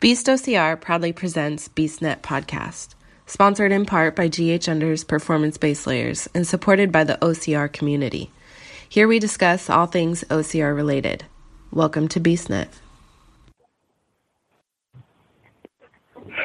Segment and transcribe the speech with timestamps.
[0.00, 2.94] Beast OCR proudly presents BeastNet podcast,
[3.26, 8.30] sponsored in part by GH Under's Performance Base Layers and supported by the OCR community.
[8.88, 11.26] Here we discuss all things OCR related.
[11.70, 12.68] Welcome to BeastNet.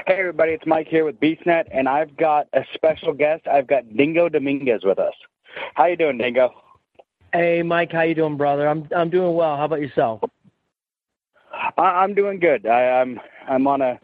[0.06, 3.48] Hey everybody, it's Mike here with BeastNet, and I've got a special guest.
[3.48, 5.14] I've got Dingo Dominguez with us.
[5.76, 6.52] How you doing, Dingo?
[7.32, 8.68] Hey Mike, how you doing, brother?
[8.68, 9.56] I'm I'm doing well.
[9.56, 10.20] How about yourself?
[11.78, 12.66] I, am doing good.
[12.66, 14.00] I, I'm I'm on a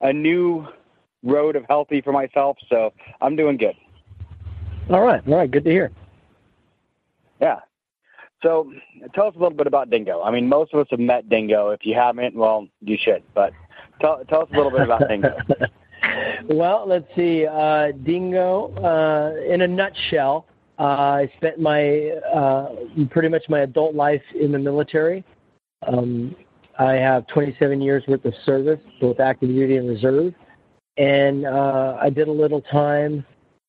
[0.00, 0.66] a new
[1.22, 3.74] road of healthy for myself, so I'm doing good.
[4.90, 5.92] All right, all right, good to hear.
[7.40, 7.60] Yeah.
[8.42, 8.72] So
[9.14, 10.22] tell us a little bit about Dingo.
[10.22, 11.70] I mean, most of us have met Dingo.
[11.70, 13.22] If you haven't, well, you should.
[13.34, 13.52] But
[14.00, 15.36] tell tell us a little bit about Dingo.
[16.48, 17.46] well, let's see.
[17.46, 20.46] Uh, Dingo, uh, in a nutshell,
[20.78, 22.74] uh, I spent my uh,
[23.10, 25.24] pretty much my adult life in the military.
[25.86, 26.34] Um,
[26.78, 30.34] I have 27 years worth of service, both active duty and reserve.
[30.96, 33.24] And uh, I did a little time,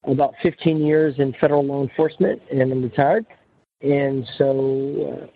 [0.05, 3.25] about 15 years in federal law enforcement, and I'm retired.
[3.81, 5.29] And so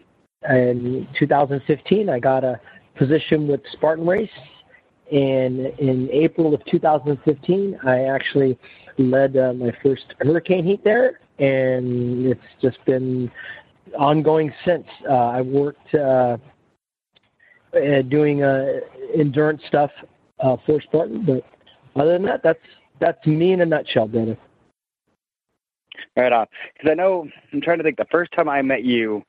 [0.50, 2.60] uh, in 2015, I got a
[2.98, 4.30] position with Spartan Race.
[5.12, 8.58] And in April of 2015, I actually
[8.98, 11.20] led uh, my first hurricane heat there.
[11.40, 13.32] And it's just been
[13.98, 14.86] ongoing since.
[15.08, 16.38] Uh, I worked uh,
[18.10, 18.80] doing uh,
[19.18, 19.92] endurance stuff
[20.40, 21.26] uh, for Spartan.
[21.26, 21.44] But
[22.00, 22.60] other than that, that's
[23.00, 24.38] that's me in a nutshell, brother.
[26.16, 26.48] Right on.
[26.74, 27.98] Because I know I'm trying to think.
[27.98, 29.24] The first time I met you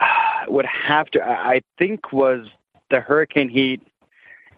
[0.48, 2.46] would have to, I think, was
[2.90, 3.80] the Hurricane Heat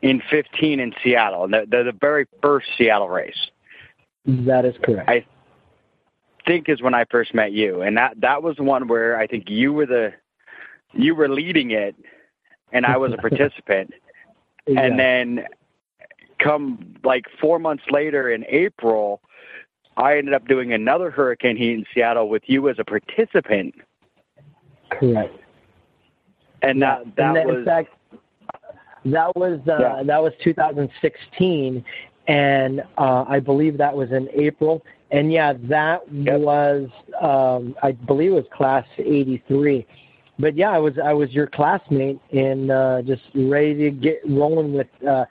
[0.02, 3.50] in 15 in Seattle, the, the, the very first Seattle race.
[4.26, 5.08] That is correct.
[5.08, 5.24] I
[6.46, 9.26] think is when I first met you, and that that was the one where I
[9.26, 10.12] think you were the
[10.92, 11.94] you were leading it,
[12.76, 13.94] and I was a participant.
[14.66, 14.80] yeah.
[14.80, 15.46] And then
[16.38, 19.22] come like four months later in April,
[19.96, 23.74] I ended up doing another hurricane heat in Seattle with you as a participant.
[24.90, 25.34] Correct.
[26.62, 27.88] And that that and was in fact
[29.06, 30.02] that was uh, yeah.
[30.02, 31.84] that was 2016,
[32.28, 34.84] and uh, I believe that was in April.
[35.10, 36.40] And yeah, that yep.
[36.40, 36.88] was
[37.20, 39.86] um, I believe it was class 83
[40.38, 44.74] but yeah, I was I was your classmate and uh, just ready to get rolling
[44.74, 44.88] with.
[45.06, 45.24] Uh,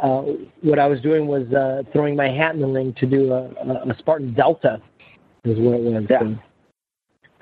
[0.00, 0.22] uh,
[0.62, 3.46] what I was doing was uh, throwing my hat in the ring to do a,
[3.90, 4.80] a, Spartan Delta,
[5.42, 6.04] is what it was.
[6.08, 6.20] Yeah.
[6.20, 6.38] So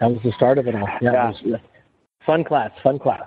[0.01, 0.89] that was the start of it all.
[1.03, 1.33] Yeah, yeah.
[1.33, 1.61] It was,
[2.25, 3.25] fun class, fun class.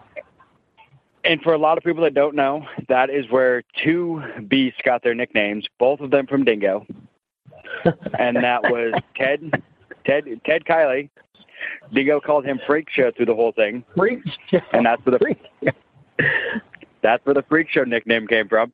[1.23, 5.03] And for a lot of people that don't know, that is where two beasts got
[5.03, 6.88] their nicknames, both of them from Dingo.
[8.17, 9.51] and that was Ted
[10.06, 11.09] Ted Ted Kiley
[11.94, 13.84] Dingo called him Freak Show through the whole thing.
[13.96, 14.59] Freak Show.
[14.74, 15.75] And that's where the freak
[17.02, 18.74] that's where the Freak Show nickname came from.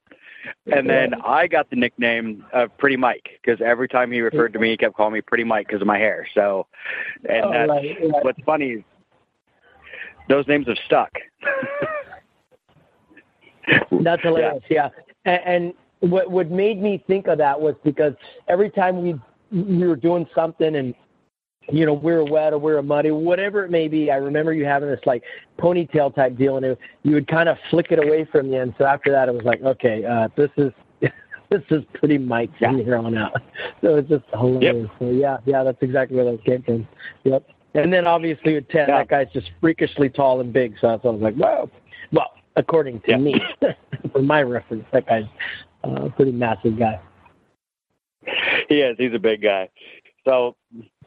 [0.72, 4.60] And then I got the nickname of Pretty Mike because every time he referred to
[4.60, 6.28] me, he kept calling me Pretty Mike because of my hair.
[6.34, 6.68] So,
[7.28, 8.24] and oh, that's right, right.
[8.24, 8.84] what's funny is
[10.30, 11.12] those names have stuck.
[14.04, 14.64] that's hilarious.
[14.70, 14.90] Yeah.
[15.26, 15.40] yeah.
[15.46, 18.14] And, and what what made me think of that was because
[18.48, 19.16] every time we
[19.52, 20.94] we were doing something and
[21.70, 24.12] you know, we're wet or we're muddy, whatever it may be.
[24.12, 25.24] I remember you having this like
[25.60, 28.60] ponytail type deal, and it, you would kind of flick it away from you.
[28.60, 30.72] And so after that, it was like, okay, uh, this is
[31.50, 33.42] this is pretty Mike from here on out.
[33.82, 34.90] So it's just hilarious.
[34.90, 35.00] Yep.
[35.00, 36.88] So yeah, yeah, that's exactly where that came from.
[37.24, 37.48] Yep.
[37.74, 39.00] And then obviously with Ted, yeah.
[39.00, 40.76] that guy's just freakishly tall and big.
[40.80, 41.70] So I was like, wow.
[42.12, 43.36] Well, according to me,
[44.14, 45.26] for my reference, that guy's
[45.84, 47.02] uh, a pretty massive guy.
[48.70, 48.96] He is.
[48.98, 49.70] He's a big guy.
[50.26, 50.56] So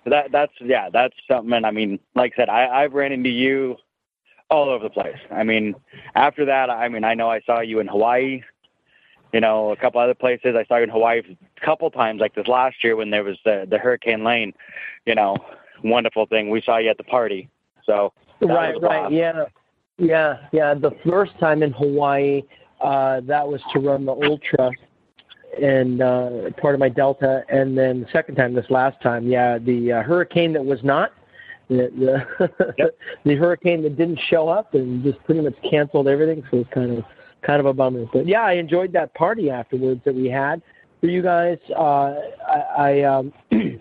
[0.09, 1.65] that that's yeah, that's something.
[1.65, 3.77] I mean, like I said, I, I've ran into you
[4.51, 5.19] all over the place.
[5.31, 5.75] I mean,
[6.15, 8.43] after that, I mean, I know I saw you in Hawaii.
[9.33, 10.57] You know, a couple other places.
[10.57, 13.39] I saw you in Hawaii a couple times, like this last year when there was
[13.45, 14.55] the the Hurricane Lane.
[15.05, 15.37] You know,
[15.85, 16.51] wonderful thing.
[16.51, 17.49] We saw you at the party.
[17.85, 19.45] So right, right, yeah,
[19.99, 20.75] yeah, yeah.
[20.75, 22.43] The first time in Hawaii,
[22.81, 24.71] uh, that was to run the ultra
[25.63, 29.59] and uh, part of my Delta, and then the second time, this last time, yeah,
[29.59, 31.13] the uh, hurricane that was not,
[31.69, 31.91] the
[32.39, 32.97] the, yep.
[33.25, 36.43] the hurricane that didn't show up and just pretty much canceled everything.
[36.51, 37.05] So it's kind of
[37.43, 38.07] kind of a bummer.
[38.13, 40.63] But yeah, I enjoyed that party afterwards that we had
[41.01, 41.59] for you guys.
[41.77, 42.15] Uh,
[42.49, 43.33] I, I um,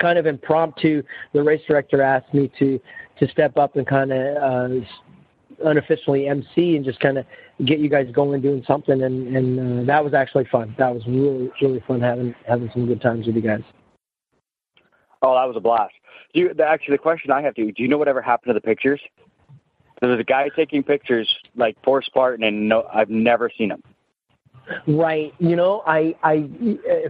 [0.00, 1.02] kind of impromptu.
[1.32, 2.80] The race director asked me to
[3.20, 4.84] to step up and kind of uh,
[5.64, 7.26] unofficially MC and just kind of
[7.64, 11.06] get you guys going doing something and and uh, that was actually fun that was
[11.06, 13.62] really really fun having having some good times with you guys
[15.22, 15.94] oh that was a blast
[16.32, 18.54] do you actually the question i have to you do you know whatever happened to
[18.54, 19.00] the pictures
[20.00, 23.82] There's a guy taking pictures like for Spartan, and no, I've never seen him.
[24.86, 25.34] Right.
[25.38, 26.48] You know, I, I,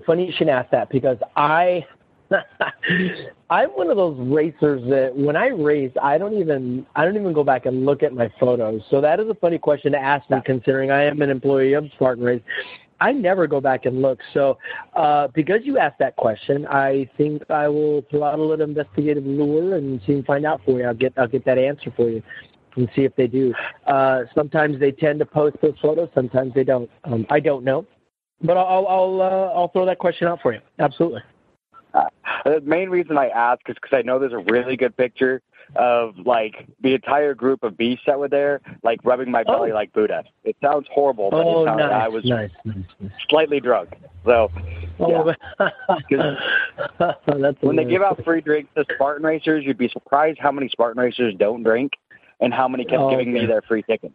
[0.06, 1.86] funny you should ask that because I,
[3.50, 7.32] I'm one of those racers that when I race, I don't even, I don't even
[7.32, 8.82] go back and look at my photos.
[8.90, 11.86] So that is a funny question to ask me, considering I am an employee of
[11.94, 12.42] Spartan Race.
[13.00, 14.20] I never go back and look.
[14.32, 14.56] So,
[14.94, 19.26] uh, because you asked that question, I think I will throw out a little investigative
[19.26, 20.86] lure and see and find out for you.
[20.86, 22.22] I'll get I'll get that answer for you
[22.76, 23.52] and see if they do.
[23.86, 26.08] Uh, sometimes they tend to post those photos.
[26.14, 26.88] Sometimes they don't.
[27.04, 27.84] Um, I don't know,
[28.42, 30.60] but I'll I'll uh, I'll throw that question out for you.
[30.78, 31.20] Absolutely.
[31.94, 32.04] Uh,
[32.44, 35.40] the main reason I ask is because I know there's a really good picture
[35.76, 39.74] of like the entire group of beasts that were there, like rubbing my belly oh.
[39.74, 40.24] like Buddha.
[40.44, 42.84] It sounds horrible, but oh, nice, I was nice, nice,
[43.28, 43.94] slightly drunk.
[44.24, 44.50] So
[45.00, 45.34] oh,
[46.10, 47.12] yeah.
[47.60, 51.00] when they give out free drinks to Spartan racers, you'd be surprised how many Spartan
[51.00, 51.92] racers don't drink
[52.40, 53.40] and how many kept oh, giving okay.
[53.40, 54.14] me their free tickets.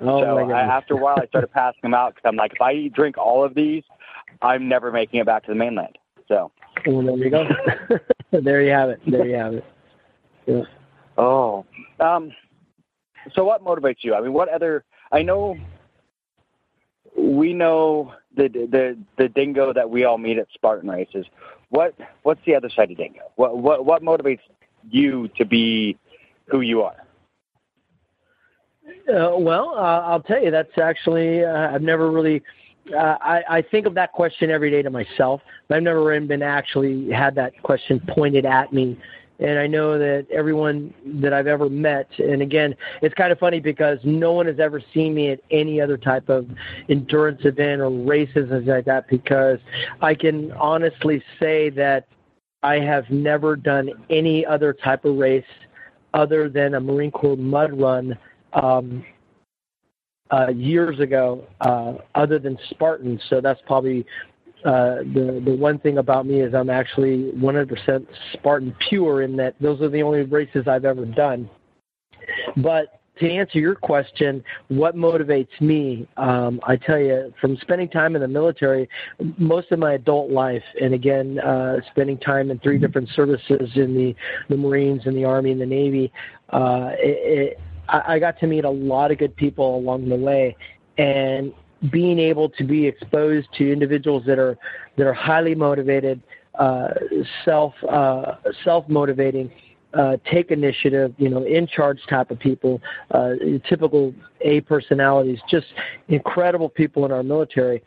[0.00, 2.60] Oh, so I, after a while, I started passing them out because I'm like, if
[2.60, 3.82] I drink all of these,
[4.40, 5.98] I'm never making it back to the mainland.
[6.30, 6.52] So.
[6.86, 7.48] Well, there you go.
[8.30, 9.00] there you have it.
[9.06, 9.64] There you have it.
[10.46, 10.62] Yeah.
[11.18, 11.66] Oh.
[11.98, 12.32] Um,
[13.34, 14.14] so what motivates you?
[14.14, 14.84] I mean, what other?
[15.12, 15.56] I know.
[17.16, 21.26] We know the the the dingo that we all meet at Spartan races.
[21.70, 23.20] What what's the other side of dingo?
[23.34, 24.40] What what what motivates
[24.88, 25.98] you to be
[26.46, 26.96] who you are?
[29.08, 32.42] Uh, well, uh, I'll tell you that's actually uh, I've never really.
[32.94, 35.40] Uh, I, I think of that question every day to myself.
[35.70, 38.98] I've never even been actually had that question pointed at me
[39.40, 40.92] and I know that everyone
[41.22, 44.82] that I've ever met, and again, it's kind of funny because no one has ever
[44.92, 46.46] seen me at any other type of
[46.90, 49.08] endurance event or races and like that.
[49.08, 49.58] Because
[50.02, 52.06] I can honestly say that
[52.62, 55.42] I have never done any other type of race
[56.12, 58.18] other than a Marine Corps mud run
[58.52, 59.02] um,
[60.32, 63.20] uh, years ago, uh, other than Spartan.
[63.28, 64.06] So that's probably
[64.64, 69.54] uh, the the one thing about me is I'm actually 100% Spartan pure in that
[69.60, 71.48] those are the only races I've ever done.
[72.56, 76.08] But to answer your question, what motivates me?
[76.16, 78.88] Um, I tell you, from spending time in the military,
[79.38, 83.94] most of my adult life, and again, uh, spending time in three different services in
[83.94, 84.14] the
[84.48, 86.12] the Marines and the Army and the Navy,
[86.50, 87.60] uh, it, it,
[87.90, 90.56] I, I got to meet a lot of good people along the way,
[90.98, 91.52] and
[91.90, 94.56] being able to be exposed to individuals that are
[94.96, 96.22] that are highly motivated,
[96.58, 96.88] uh,
[97.44, 99.50] self uh, self motivating,
[99.94, 102.80] uh, take initiative, you know, in charge type of people,
[103.12, 103.32] uh,
[103.68, 105.66] typical A personalities, just
[106.08, 107.82] incredible people in our military.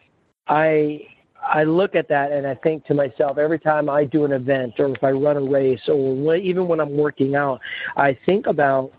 [0.47, 1.01] I
[1.45, 4.75] I look at that and I think to myself every time I do an event
[4.79, 7.59] or if I run a race or even when I'm working out,
[7.95, 8.93] I think about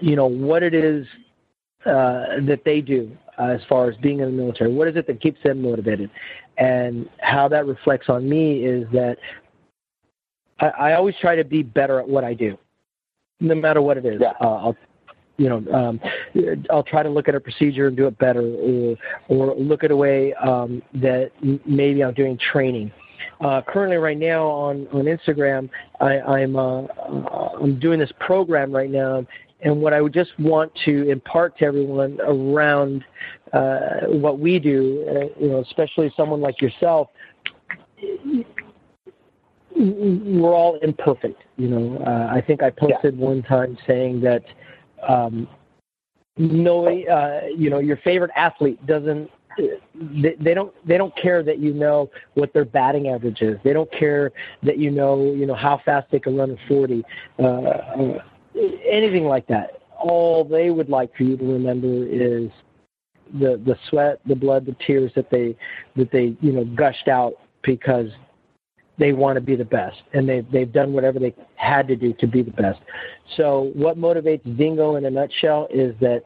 [0.00, 1.06] you know what it is
[1.86, 4.72] uh, that they do uh, as far as being in the military.
[4.72, 6.10] What is it that keeps them motivated?
[6.58, 9.16] And how that reflects on me is that
[10.60, 12.56] I, I always try to be better at what I do,
[13.40, 14.20] no matter what it is.
[14.20, 14.32] Yeah.
[14.40, 14.76] Uh, I'll,
[15.38, 16.00] you know, um,
[16.70, 18.96] I'll try to look at a procedure and do it better, or
[19.28, 21.32] or look at a way um, that
[21.66, 22.92] maybe I'm doing training.
[23.40, 26.82] Uh, currently, right now on on Instagram, I, I'm uh,
[27.60, 29.26] I'm doing this program right now,
[29.62, 33.04] and what I would just want to impart to everyone around
[33.52, 37.08] uh, what we do, uh, you know, especially someone like yourself,
[39.74, 41.42] we're all imperfect.
[41.56, 43.24] You know, uh, I think I posted yeah.
[43.24, 44.42] one time saying that
[45.08, 45.48] um,
[46.36, 49.30] no, uh, you know, your favorite athlete doesn't.
[49.94, 50.72] They, they don't.
[50.86, 53.58] They don't care that you know what their batting average is.
[53.62, 57.04] They don't care that you know, you know, how fast they can run a forty.
[57.38, 58.18] Uh, uh
[58.56, 59.82] anything like that.
[59.98, 62.50] All they would like for you to remember is
[63.34, 65.56] the the sweat, the blood, the tears that they
[65.96, 68.08] that they you know gushed out because
[68.98, 72.12] they want to be the best and they've they've done whatever they had to do
[72.14, 72.80] to be the best.
[73.36, 76.22] So what motivates Dingo in a nutshell is that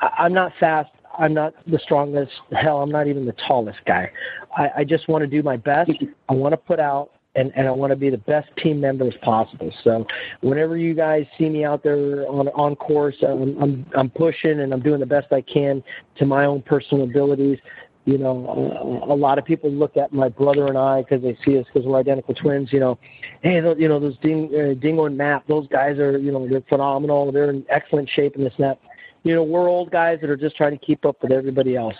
[0.00, 0.90] I'm not fast.
[1.18, 2.32] I'm not the strongest.
[2.52, 4.10] Hell, I'm not even the tallest guy.
[4.56, 5.90] I, I just want to do my best.
[6.28, 9.06] I want to put out and, and I want to be the best team member
[9.06, 9.72] as possible.
[9.84, 10.06] So
[10.40, 14.72] whenever you guys see me out there on on course, I'm I'm, I'm pushing and
[14.72, 15.82] I'm doing the best I can
[16.16, 17.58] to my own personal abilities.
[18.04, 21.36] You know, a, a lot of people look at my brother and I because they
[21.44, 22.72] see us because we're identical twins.
[22.72, 22.98] You know,
[23.42, 26.62] hey, you know those Ding, uh, Dingo and Matt, those guys are you know they're
[26.68, 27.30] phenomenal.
[27.30, 28.80] They're in excellent shape in this net.
[29.22, 31.96] You know, we're old guys that are just trying to keep up with everybody else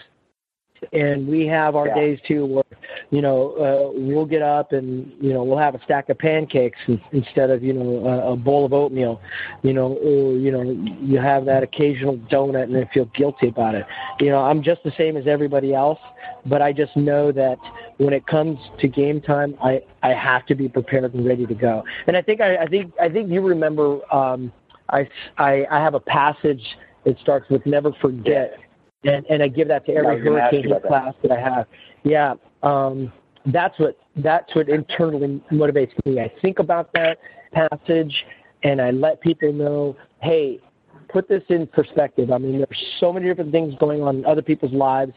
[0.92, 1.94] and we have our Yeah.
[1.94, 2.64] days too where
[3.10, 6.78] you know uh, we'll get up and you know we'll have a stack of pancakes
[7.12, 9.20] instead of you know a, a bowl of oatmeal.
[9.62, 10.62] You know or you know
[11.00, 13.86] you have that occasional donut and then feel guilty about it.
[14.20, 15.98] You know i'm just the same as everybody else
[16.46, 17.56] but i just know that
[17.98, 21.54] when it comes to game time i i have to be prepared and ready to
[21.54, 21.82] go.
[22.06, 24.52] And i think i, I think i think you remember um
[24.88, 26.62] I, I i have a passage
[27.04, 28.58] that starts with never forget
[29.04, 30.88] and and I give that to every was gonna ask hurricane about that.
[30.88, 31.66] class that I have.
[32.04, 33.12] Yeah, um,
[33.46, 36.20] that's what that's what internally motivates me.
[36.20, 37.18] I think about that
[37.52, 38.14] passage,
[38.62, 40.60] and I let people know, hey,
[41.08, 42.32] put this in perspective.
[42.32, 45.12] I mean, there's so many different things going on in other people's lives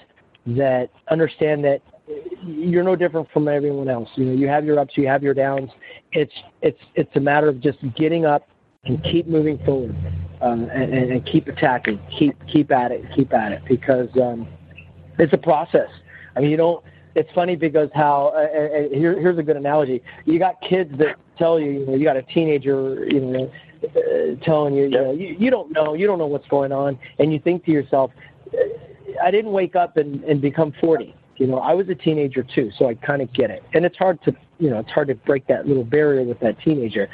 [0.45, 1.81] that understand that
[2.43, 4.09] you're no different from everyone else.
[4.15, 5.69] You know, you have your ups, you have your downs.
[6.11, 8.47] It's it's it's a matter of just getting up
[8.85, 9.95] and keep moving forward
[10.41, 14.47] uh, and, and keep attacking, keep keep at it, keep at it, because um,
[15.19, 15.89] it's a process.
[16.35, 16.83] I mean, you don't.
[17.13, 20.01] It's funny because how uh, uh, here, here's a good analogy.
[20.25, 23.51] You got kids that tell you, you know, you got a teenager, you know,
[23.83, 26.97] uh, telling you, you, know, you, you don't know, you don't know what's going on,
[27.19, 28.11] and you think to yourself,
[28.53, 28.57] uh,
[29.21, 31.15] I didn't wake up and, and become 40.
[31.41, 33.63] You know, I was a teenager too, so I kind of get it.
[33.73, 36.61] And it's hard to, you know, it's hard to break that little barrier with that
[36.61, 37.09] teenager.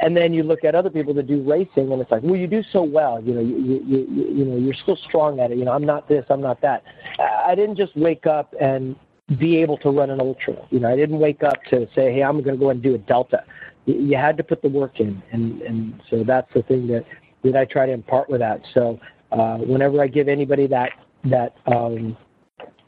[0.00, 2.46] And then you look at other people that do racing, and it's like, well, you
[2.46, 3.20] do so well.
[3.20, 5.58] You know, you you you, you know, you're still strong at it.
[5.58, 6.84] You know, I'm not this, I'm not that.
[7.18, 8.94] I didn't just wake up and
[9.36, 10.54] be able to run an ultra.
[10.70, 12.94] You know, I didn't wake up to say, hey, I'm going to go and do
[12.94, 13.42] a delta.
[13.86, 17.04] You, had to put the work in, and and so that's the thing that
[17.42, 18.60] that I try to impart with that.
[18.74, 19.00] So
[19.32, 20.92] uh, whenever I give anybody that
[21.24, 22.16] that um,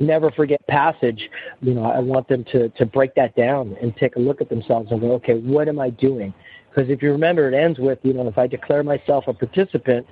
[0.00, 4.16] never forget passage, you know, I want them to to break that down and take
[4.16, 6.34] a look at themselves and go, okay, what am I doing?
[6.68, 10.06] Because if you remember, it ends with, you know, if I declare myself a participant,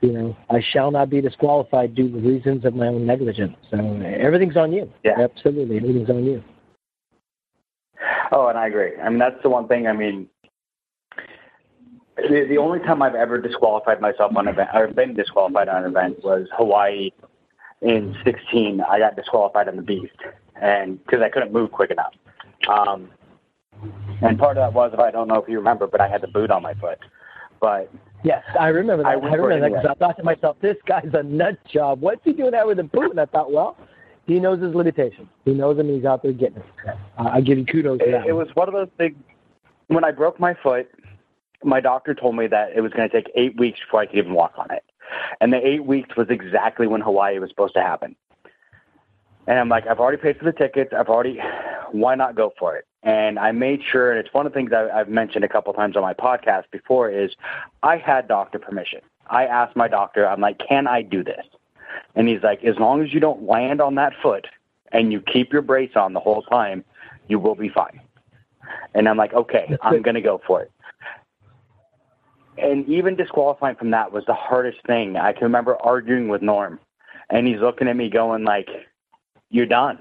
[0.00, 3.56] you know, I shall not be disqualified due to reasons of my own negligence.
[3.70, 4.90] So everything's on you.
[5.04, 5.20] Yeah.
[5.20, 6.42] Absolutely, everything's on you.
[8.32, 8.92] Oh, and I agree.
[9.00, 9.86] I mean, that's the one thing.
[9.86, 10.28] I mean,
[12.16, 15.84] the, the only time I've ever disqualified myself on an event, or been disqualified on
[15.84, 17.10] an event, was Hawaii
[17.82, 18.80] in 16.
[18.80, 20.16] I got disqualified on the Beast,
[20.60, 22.12] and because I couldn't move quick enough.
[22.68, 23.10] Um,
[24.22, 26.20] and part of that was, if I don't know if you remember, but I had
[26.20, 26.98] the boot on my foot.
[27.60, 27.90] But
[28.24, 29.08] Yes, I remember that.
[29.08, 32.00] I I, remember that because I thought to myself, this guy's a nut job.
[32.00, 33.10] What's he doing that with a boot?
[33.10, 33.76] And I thought, well,
[34.26, 35.28] he knows his limitations.
[35.44, 36.64] He knows them and he's out there getting it.
[36.86, 39.16] Uh, I give you kudos it, it was one of those things.
[39.86, 40.88] When I broke my foot,
[41.64, 44.18] my doctor told me that it was going to take eight weeks before I could
[44.18, 44.84] even walk on it.
[45.40, 48.16] And the eight weeks was exactly when Hawaii was supposed to happen.
[49.46, 50.92] And I'm like, I've already paid for the tickets.
[50.92, 51.40] I've already,
[51.92, 52.86] why not go for it?
[53.02, 55.72] And I made sure, and it's one of the things I, I've mentioned a couple
[55.72, 57.30] times on my podcast before, is
[57.82, 59.00] I had doctor permission.
[59.28, 61.46] I asked my doctor, I'm like, can I do this?
[62.14, 64.46] And he's like, as long as you don't land on that foot
[64.92, 66.84] and you keep your brace on the whole time,
[67.28, 68.00] you will be fine.
[68.94, 70.72] And I'm like, okay, I'm going to go for it.
[72.58, 75.16] And even disqualifying from that was the hardest thing.
[75.16, 76.80] I can remember arguing with Norm,
[77.30, 78.68] and he's looking at me going like,
[79.50, 79.98] "You're done."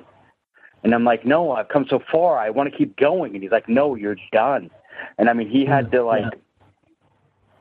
[0.83, 2.37] And I'm like, "No, I've come so far.
[2.37, 4.71] I want to keep going." And he's like, "No, you're done."
[5.17, 6.33] And I mean, he had mm, to like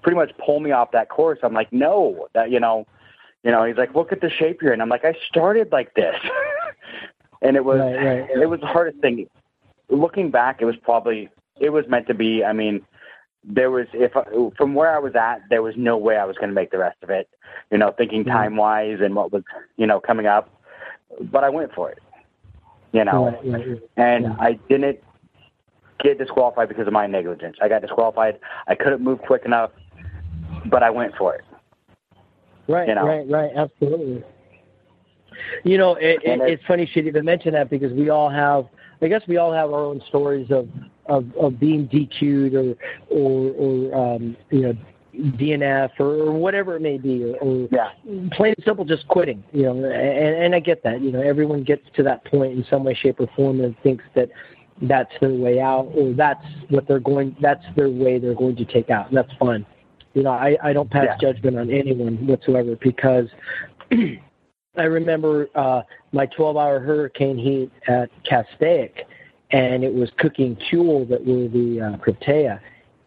[0.03, 1.38] pretty much pull me off that course.
[1.43, 2.87] I'm like, "No, that you know,
[3.43, 5.95] you know." He's like, "Look at the shape you're in." I'm like, "I started like
[5.95, 6.17] this,"
[7.43, 8.31] and it was Right, right.
[8.31, 9.29] it was the hardest thing.
[9.88, 11.29] Looking back, it was probably
[11.61, 12.45] it was meant to be.
[12.45, 12.85] I mean,
[13.47, 14.12] there was if
[14.57, 16.79] from where I was at, there was no way I was going to make the
[16.79, 17.29] rest of it.
[17.71, 18.33] You know, thinking Mhm.
[18.33, 19.45] time wise and what was
[19.76, 20.50] you know coming up,
[21.21, 21.99] but I went for it.
[22.93, 23.83] You know, Right, right, right.
[23.97, 24.37] and Yeah.
[24.38, 24.99] I didn't
[26.00, 27.57] get disqualified because of my negligence.
[27.61, 28.38] I got disqualified.
[28.67, 29.71] I couldn't move quick enough,
[30.67, 31.45] but I went for it.
[32.69, 33.07] Right, you know.
[33.07, 33.50] right, right.
[33.55, 34.25] Absolutely.
[35.65, 38.67] You know, it, it, it's funny you should even mention that because we all have,
[39.03, 40.69] I guess we all have our own stories of
[41.09, 42.75] of, of being DQ'd or
[43.11, 44.75] or or um, you know
[45.17, 47.89] DNF or, whatever it may be, or, or Yeah.
[48.33, 49.43] plain and simple just quitting.
[49.53, 51.01] You know, and, and I get that.
[51.01, 54.05] You know, everyone gets to that point in some way, shape, or form and thinks
[54.15, 54.29] that
[54.83, 57.35] that's their way out or that's what they're going.
[57.41, 59.09] That's their way they're going to take out.
[59.09, 59.65] And that's fine.
[60.15, 61.17] You know, I, I don't pass Yeah.
[61.33, 63.29] judgment on anyone whatsoever because
[64.77, 65.83] I remember uh,
[66.13, 69.07] my 12-hour hurricane heat at Castaic,
[69.50, 72.61] and it was cooking Kuhl that were the uh, Krypteia,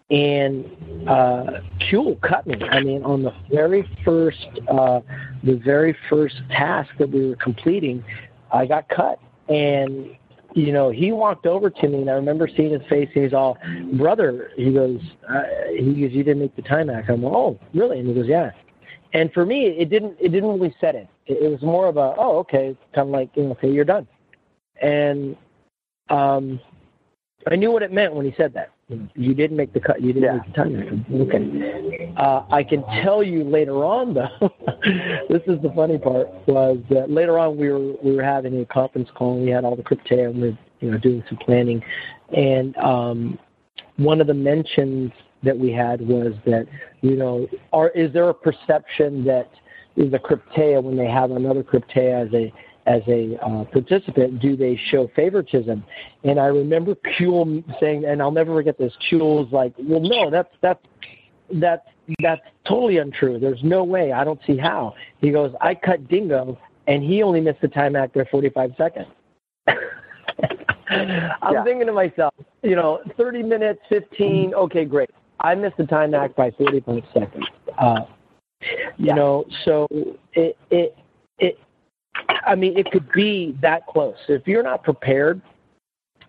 [0.10, 0.66] and
[1.08, 2.56] uh, Kuhl cut me.
[2.70, 5.02] I mean, on the very first, uh,
[5.44, 8.04] the very first task that we were completing,
[8.52, 10.16] I got cut, and
[10.54, 13.34] you know, he walked over to me, and I remember seeing his face, and he's
[13.34, 13.58] all,
[13.94, 18.00] "Brother," he goes, uh, "He goes, you didn't make the time hack." I'm "Oh, really?"
[18.00, 18.52] And he goes, "Yeah."
[19.14, 21.08] and for me, it didn't it didn't really set in.
[21.26, 23.86] It, it was more of a oh okay, kind of like you know, okay, you're
[23.86, 24.08] done,
[24.82, 25.36] and
[26.10, 26.60] um,
[27.48, 28.72] I knew what it meant when he said that.
[29.16, 30.02] You didn't make the cut.
[30.02, 30.38] You didn't yeah.
[30.38, 31.06] make the time.
[31.22, 32.14] Okay.
[32.18, 34.30] Uh, I can tell you later on, though.
[35.30, 36.28] this is the funny part.
[36.48, 39.36] Was that later on we were we were having a conference call.
[39.36, 41.84] And we had all the Krypteia and we are you know doing some planning,
[42.36, 43.40] and um,
[43.98, 45.12] one of the mentions
[45.44, 46.68] that we had was that
[47.02, 49.50] you know, are is there a perception that
[49.96, 52.54] is a Krypteia when they have another Krypteia as a
[52.90, 55.86] as a uh, participant, do they show favoritism?
[56.24, 58.92] And I remember Kuehl saying, and I'll never forget this.
[59.10, 60.84] Kuehl's like, well, no, that's that's
[61.54, 61.88] that's
[62.22, 63.40] that's totally untrue.
[63.40, 64.12] There's no way.
[64.12, 64.96] I don't see how.
[65.20, 69.08] He goes, I cut Dingo, and he only missed the time after 45 seconds.
[69.68, 71.64] I'm yeah.
[71.64, 75.12] thinking to myself, you know, 30 minutes, 15, okay, great.
[75.40, 77.46] I missed the time hack by 45 seconds.
[77.78, 78.00] Uh,
[78.98, 79.14] you yeah.
[79.14, 79.88] know, so
[80.34, 80.98] it it
[81.38, 81.58] it
[82.46, 84.16] I mean, it could be that close.
[84.28, 85.42] If you're not prepared,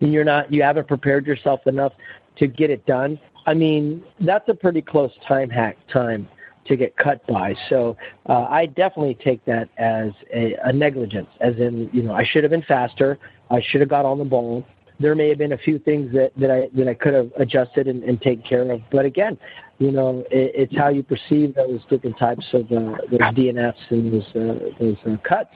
[0.01, 1.93] and you're not, you haven't prepared yourself enough
[2.37, 3.19] to get it done.
[3.45, 6.27] I mean, that's a pretty close time hack time
[6.65, 7.55] to get cut by.
[7.69, 7.97] So
[8.29, 12.43] uh, I definitely take that as a, a negligence, as in, you know, I should
[12.43, 13.17] have been faster.
[13.49, 14.65] I should have got on the ball.
[14.99, 17.87] There may have been a few things that, that I that I could have adjusted
[17.87, 18.81] and, and taken care of.
[18.91, 19.35] But again,
[19.79, 24.13] you know, it, it's how you perceive those different types of uh, those DNFs and
[24.13, 25.49] those uh, those uh, cuts.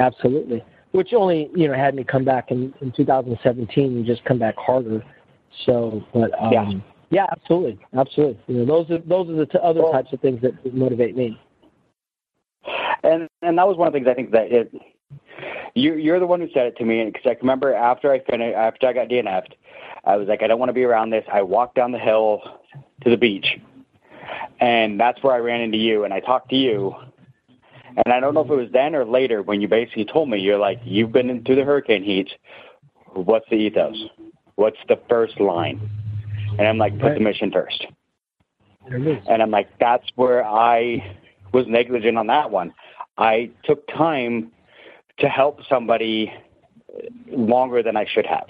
[0.00, 0.64] Absolutely.
[0.92, 4.56] Which only you know had me come back in, in 2017 and just come back
[4.56, 5.04] harder.
[5.64, 6.70] So, but um, yeah,
[7.10, 8.38] yeah, absolutely, absolutely.
[8.48, 11.16] You know, those are those are the t- other well, types of things that motivate
[11.16, 11.40] me.
[13.04, 14.72] And and that was one of the things I think that it.
[15.74, 18.56] You you're the one who said it to me because I remember after I finished
[18.56, 19.54] after I got DNF'd,
[20.04, 21.24] I was like I don't want to be around this.
[21.32, 22.42] I walked down the hill
[23.02, 23.58] to the beach,
[24.60, 26.94] and that's where I ran into you and I talked to you
[27.96, 30.38] and I don't know if it was then or later when you basically told me,
[30.38, 32.30] you're like, you've been into the hurricane heat.
[33.12, 33.96] What's the ethos?
[34.56, 35.80] What's the first line?
[36.58, 37.86] And I'm like, put the mission first.
[39.28, 41.16] And I'm like, that's where I
[41.52, 42.72] was negligent on that one.
[43.18, 44.52] I took time
[45.18, 46.32] to help somebody
[47.28, 48.48] longer than I should have.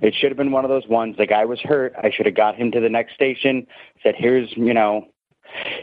[0.00, 1.16] It should have been one of those ones.
[1.16, 1.94] The guy was hurt.
[1.96, 3.66] I should have got him to the next station.
[4.02, 5.08] Said, "Here's you know,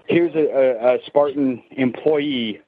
[0.07, 2.62] here's a, a, a Spartan employee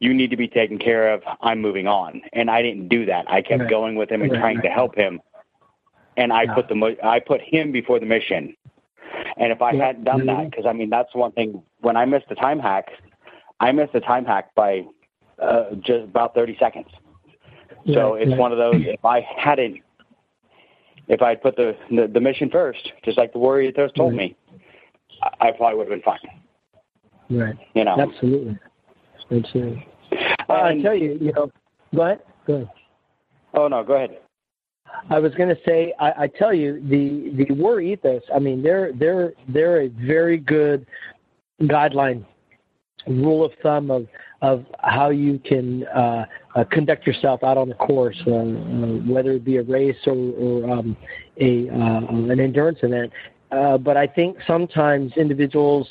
[0.00, 1.22] you need to be taken care of.
[1.40, 2.22] I'm moving on.
[2.32, 3.30] And I didn't do that.
[3.30, 3.70] I kept right.
[3.70, 4.40] going with him and right.
[4.40, 5.20] trying to help him.
[6.16, 6.54] And I yeah.
[6.54, 8.54] put the I put him before the mission.
[9.36, 9.86] And if I yeah.
[9.86, 11.62] hadn't done that, because I mean that's one thing.
[11.80, 12.88] When I missed the time hack,
[13.60, 14.84] I missed the time hack by
[15.40, 16.88] uh, just about 30 seconds.
[17.84, 18.76] Yeah, so it's one of those.
[18.76, 19.78] If I hadn't,
[21.06, 24.14] if I had put the, the, the mission first, just like the warrior ethos told
[24.14, 24.36] me,
[25.22, 26.18] I, I probably would have been fine.
[27.30, 27.56] Right.
[27.74, 27.96] You know.
[27.98, 28.58] Absolutely.
[29.30, 29.86] Absolutely.
[30.48, 31.50] Uh, I tell you, you know,
[31.94, 32.20] go ahead.
[32.46, 32.70] Go ahead.
[33.54, 34.18] Oh no, go ahead.
[35.10, 38.22] I was going to say, I, I tell you, the the war ethos.
[38.34, 40.86] I mean, they're they're they're a very good
[41.62, 42.24] guideline,
[43.06, 44.06] rule of thumb of
[44.40, 48.42] of how you can uh, uh, conduct yourself out on the course, uh, uh
[49.06, 50.96] whether it be a race or, or um,
[51.40, 53.12] a uh, an endurance event.
[53.50, 55.88] Uh, but I think sometimes individuals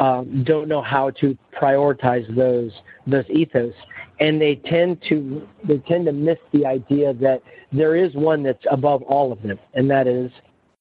[0.00, 2.72] um, don't know how to prioritize those
[3.06, 3.74] those ethos,
[4.18, 8.64] and they tend to they tend to miss the idea that there is one that's
[8.70, 10.32] above all of them, and that is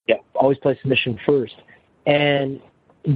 [0.08, 1.56] yeah, always place the mission first.
[2.08, 2.62] And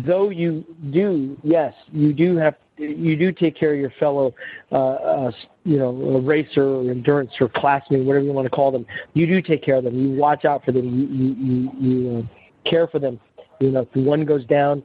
[0.05, 4.33] though you do, yes, you do have you do take care of your fellow,
[4.71, 5.31] uh, uh,
[5.63, 8.85] you know, racer or endurance or classmate, whatever you want to call them.
[9.13, 9.97] You do take care of them.
[9.97, 10.85] You watch out for them.
[10.85, 13.19] You you you, you uh, care for them.
[13.61, 14.83] You know, if one goes down,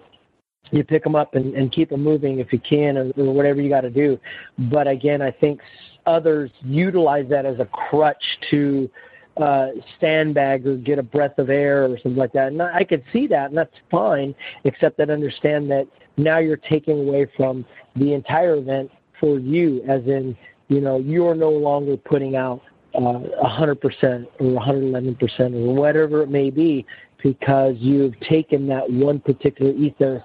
[0.70, 3.68] you pick them up and, and keep them moving if you can or, whatever you
[3.68, 4.18] got to do.
[4.58, 5.60] But again, I think
[6.06, 8.90] others utilize that as a crutch to
[9.36, 9.68] uh,
[10.00, 12.48] sandbag or get a breath of air or something like that.
[12.48, 17.00] And I, could see that, and that's fine, except that understand that now you're taking
[17.00, 18.90] away from the entire event
[19.20, 20.36] for you, as in,
[20.68, 22.60] you know, you're no longer putting out
[22.94, 26.84] uh, 100% or 111% or whatever it may be
[27.22, 30.22] because you've taken that one particular ethos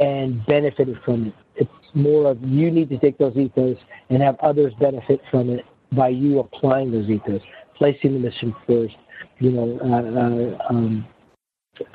[0.00, 1.34] and benefited from it.
[1.56, 3.76] It's more of you need to take those ethos
[4.10, 7.40] and have others benefit from it by you applying those ethos,
[7.76, 8.96] placing the mission first,
[9.38, 11.06] you know, uh, uh, um,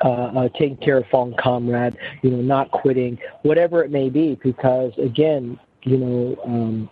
[0.04, 4.40] uh, uh, taking care of fallen comrade, you know, not quitting, whatever it may be,
[4.44, 6.90] because again, you know, um,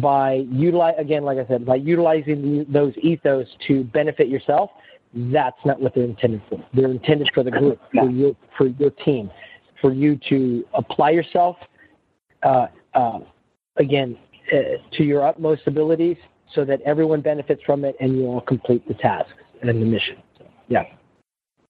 [0.00, 4.70] by utilize again, like I said, by utilizing those ethos to benefit yourself,
[5.14, 6.64] that's not what they're intended for.
[6.74, 9.30] They're intended for the group, for your for your team
[9.80, 11.56] for you to apply yourself
[12.42, 13.20] uh, uh,
[13.76, 14.16] again,
[14.52, 14.56] uh,
[14.92, 16.16] to your utmost abilities
[16.54, 20.16] so that everyone benefits from it and you all complete the tasks and the mission.
[20.38, 20.84] So, yeah.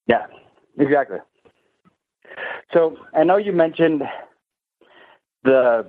[0.06, 0.26] Yeah,
[0.78, 1.18] exactly.
[2.72, 4.02] So I know you mentioned
[5.44, 5.86] the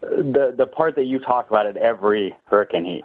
[0.00, 3.04] the the part that you talk about at every hurricane heat.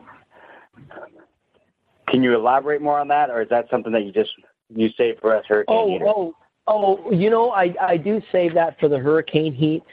[2.07, 4.31] Can you elaborate more on that, or is that something that you just
[4.69, 6.07] you say for us hurricane oh, heaters?
[6.09, 6.35] Oh,
[6.67, 9.83] oh, you know, I I do save that for the hurricane heat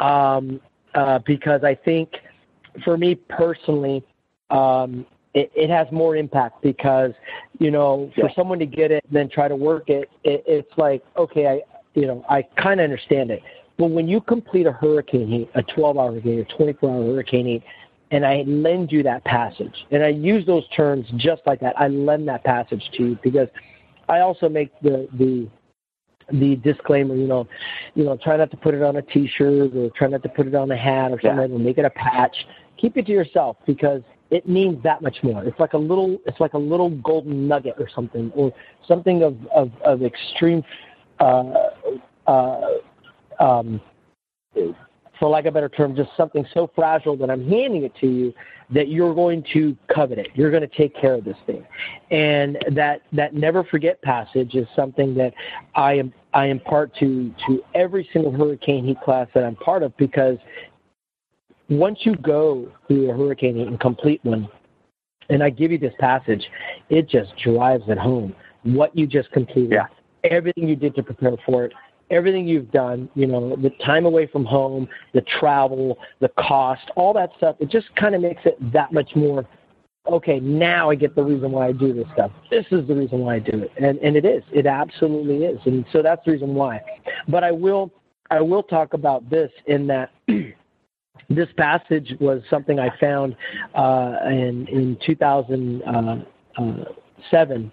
[0.00, 0.60] um,
[0.94, 2.10] uh, because I think
[2.84, 4.04] for me personally,
[4.50, 7.12] um, it, it, has more impact because
[7.58, 8.34] you know for yeah.
[8.34, 11.60] someone to get it and then try to work it, it it's like okay, I
[11.94, 13.42] you know I kind of understand it.
[13.78, 17.62] But when you complete a hurricane heat, a 12-hour hurricane, a 24-hour hurricane heat,
[18.10, 21.78] and I lend you that passage, and I use those terms just like that.
[21.78, 23.48] I lend that passage to you because
[24.08, 25.48] I also make the the
[26.32, 27.46] the disclaimer, you know,
[27.94, 30.46] you know, try not to put it on a T-shirt or try not to put
[30.46, 31.56] it on a hat or something, yeah.
[31.56, 32.36] or make it a patch.
[32.78, 35.44] Keep it to yourself because it means that much more.
[35.44, 38.52] It's like a little, it's like a little golden nugget or something, or
[38.86, 40.64] something of of, of extreme,
[41.20, 41.52] uh,
[42.26, 42.60] uh,
[43.38, 43.80] um,
[45.18, 48.06] for lack of a better term, just something so fragile that I'm handing it to
[48.06, 48.34] you
[48.70, 50.28] that you're going to covet it.
[50.34, 51.64] You're going to take care of this thing.
[52.10, 55.32] And that, that never forget passage is something that
[55.74, 59.96] I am, I impart to, to every single hurricane heat class that I'm part of
[59.96, 60.38] because
[61.68, 64.48] once you go through a hurricane heat and complete one,
[65.28, 66.44] and I give you this passage,
[66.88, 68.34] it just drives it home.
[68.62, 69.86] What you just completed, yeah.
[70.24, 71.72] everything you did to prepare for it,
[72.10, 77.12] everything you've done, you know, the time away from home, the travel, the cost, all
[77.14, 79.46] that stuff, it just kind of makes it that much more
[80.08, 82.30] okay, now I get the reason why I do this stuff.
[82.50, 83.72] This is the reason why I do it.
[83.76, 84.42] And and it is.
[84.52, 85.58] It absolutely is.
[85.64, 86.80] And so that's the reason why.
[87.28, 87.92] But I will
[88.30, 90.10] I will talk about this in that
[91.28, 93.36] this passage was something I found
[93.74, 97.72] uh, in in 2007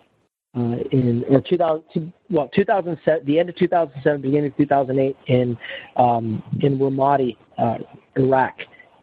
[0.55, 5.57] uh, in or 2000 well 2007 the end of 2007 beginning of 2008 in
[5.95, 7.77] um, in Ramadi uh,
[8.15, 8.55] Iraq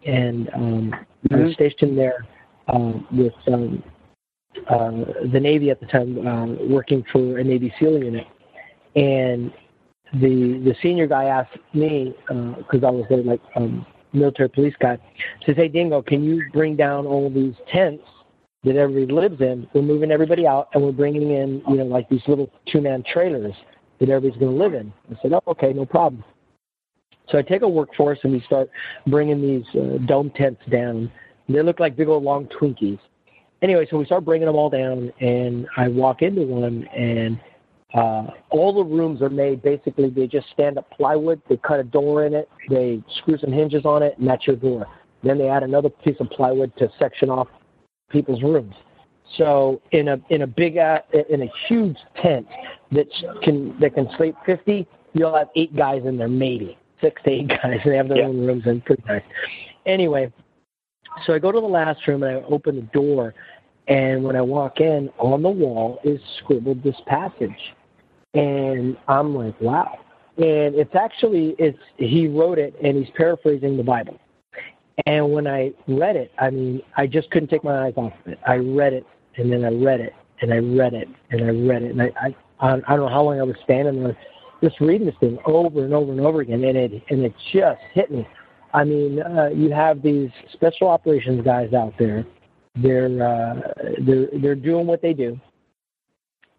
[0.07, 1.35] and um, mm-hmm.
[1.35, 2.27] I was stationed there
[2.69, 3.83] um, with um,
[4.69, 4.91] uh,
[5.33, 8.27] the Navy at the time uh, working for a Navy SEAL unit
[8.97, 9.53] and
[10.15, 14.75] the the senior guy asked me because uh, I was there like um, military police
[14.81, 14.99] guy
[15.47, 18.05] to say, Dingo can you bring down all these tents
[18.65, 22.09] that everybody lives in, we're moving everybody out and we're bringing in, you know, like
[22.09, 23.55] these little two man trailers
[23.99, 24.93] that everybody's going to live in.
[25.11, 26.25] I said, oh, okay, no problem.
[27.31, 28.69] So I take a workforce and we start
[29.07, 31.11] bringing these uh, dome tents down.
[31.49, 32.99] They look like big old long Twinkies.
[33.63, 37.39] Anyway, so we start bringing them all down, and I walk into one, and
[37.93, 40.09] uh, all the rooms are made basically.
[40.09, 41.43] They just stand up plywood.
[41.49, 42.49] They cut a door in it.
[42.71, 44.87] They screw some hinges on it, and that's your door.
[45.23, 47.49] Then they add another piece of plywood to section off
[48.11, 48.75] people's rooms.
[49.37, 52.47] So in a in a big uh, in a huge tent
[52.93, 53.07] that
[53.43, 57.49] can that can sleep 50, you'll have eight guys in there, maybe six to eight
[57.63, 57.79] guys.
[57.85, 58.27] And they have their yeah.
[58.27, 59.23] own rooms and pretty nice.
[59.87, 60.33] Anyway,
[61.27, 63.35] so I go to the last room and I open the door,
[63.89, 67.75] and when I walk in, on the wall is scribbled this passage,
[68.35, 69.99] and I'm like, wow.
[70.37, 74.19] And it's actually it's he wrote it and he's paraphrasing the Bible.
[75.07, 78.33] And when I read it, I mean, I just couldn't take my eyes off of
[78.33, 78.39] it.
[78.47, 81.83] I read it, and then I read it, and I read it, and I read
[81.83, 84.17] it, and I I, I don't know how long I was standing there,
[84.63, 87.81] just reading this thing over and over and over again, and it and it just
[87.93, 88.27] hit me.
[88.73, 92.25] I mean, uh, you have these special operations guys out there.
[92.77, 95.39] They're uh, they're they're doing what they do,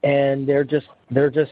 [0.04, 1.52] and they're just they're just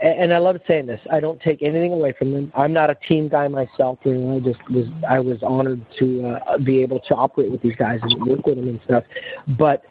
[0.00, 1.00] and I love saying this.
[1.10, 2.52] I don't take anything away from them.
[2.54, 3.98] I'm not a team guy myself.
[4.04, 7.62] You know, I just was I was honored to uh, be able to operate with
[7.62, 9.04] these guys and work with them and stuff.
[9.58, 9.84] But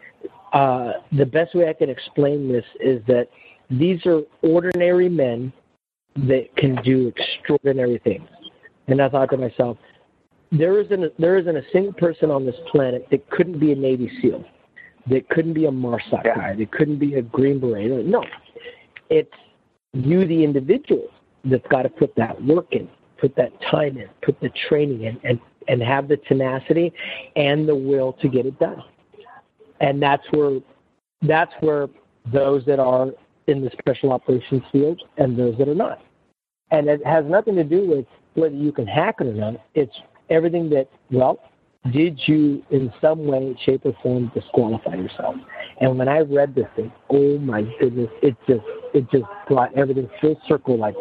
[0.53, 3.29] uh, the best way I can explain this is that
[3.69, 5.51] these are ordinary men
[6.15, 8.27] that can do extraordinary things.
[8.87, 9.77] And I thought to myself,
[10.51, 13.75] there isn't a, there isn't a single person on this planet that couldn't be a
[13.75, 14.45] Navy SEAL,
[15.09, 16.35] that couldn't be a MARSOC yeah.
[16.35, 18.05] guy, that couldn't be a Green Beret.
[18.05, 18.23] No,
[19.09, 19.33] it's
[19.95, 21.09] you, the individual,
[21.45, 25.19] that's got to put that work in, put that time in, put the training in,
[25.23, 26.93] and, and have the tenacity
[27.35, 28.83] and the will to get it done.
[29.79, 30.59] And that's where
[31.21, 31.87] that's where
[32.31, 33.11] those that are
[33.47, 36.01] in the special operations field and those that are not.
[36.71, 39.55] And it has nothing to do with whether you can hack it or not.
[39.75, 39.95] It's
[40.29, 41.39] everything that, well,
[41.91, 45.35] did you in some way, shape, or form disqualify yourself?
[45.81, 50.09] And when I read this thing, oh my goodness, it just it just brought everything
[50.21, 50.77] full circle.
[50.77, 50.95] Like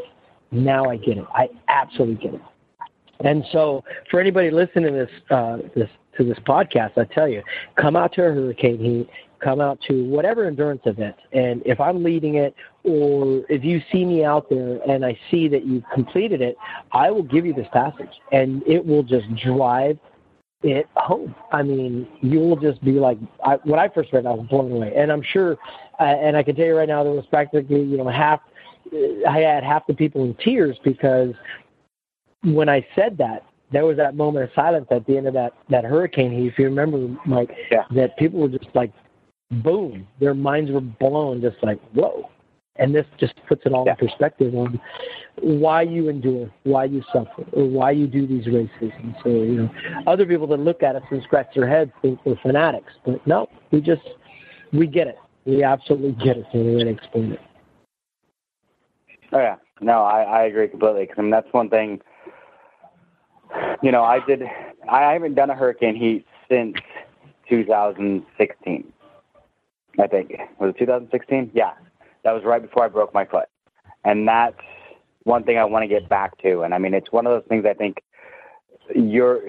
[0.50, 1.24] now I get it.
[1.34, 2.40] I absolutely get it.
[3.24, 7.42] And so, for anybody listening to this, uh, this to this podcast, I tell you,
[7.76, 9.08] come out to a hurricane heat,
[9.42, 14.04] come out to whatever endurance event, and if I'm leading it, or if you see
[14.04, 16.56] me out there and I see that you've completed it,
[16.92, 19.98] I will give you this passage, and it will just drive
[20.64, 21.34] it home.
[21.52, 24.46] I mean, you will just be like, I, when I first read, it, I was
[24.48, 25.58] blown away, and I'm sure,
[26.00, 28.40] uh, and I can tell you right now, there was practically, you know, half.
[29.28, 31.34] I had half the people in tears because
[32.42, 35.52] when I said that, there was that moment of silence at the end of that
[35.70, 36.32] that hurricane.
[36.46, 37.84] If you remember, Mike, yeah.
[37.94, 38.92] that people were just like,
[39.50, 42.30] boom, their minds were blown, just like, whoa.
[42.76, 43.92] And this just puts it all yeah.
[43.92, 44.80] in perspective on
[45.40, 48.92] why you endure, why you suffer, or why you do these races.
[48.98, 49.70] And so, you know,
[50.06, 53.48] other people that look at us and scratch their heads think we're fanatics, but no,
[53.70, 54.02] we just
[54.72, 55.18] we get it.
[55.44, 57.40] We absolutely get it, and we're going to explain it.
[59.32, 61.02] Oh yeah, no, I, I agree completely.
[61.02, 62.00] Because I mean, that's one thing
[63.82, 64.42] you know, I did.
[64.90, 66.76] I haven't done a hurricane heat since
[67.48, 68.92] 2016.
[70.00, 71.52] I think was it 2016?
[71.54, 71.72] Yeah,
[72.24, 73.48] that was right before I broke my foot,
[74.04, 74.56] and that's
[75.24, 76.62] one thing I want to get back to.
[76.62, 78.02] And I mean, it's one of those things I think
[78.94, 79.40] your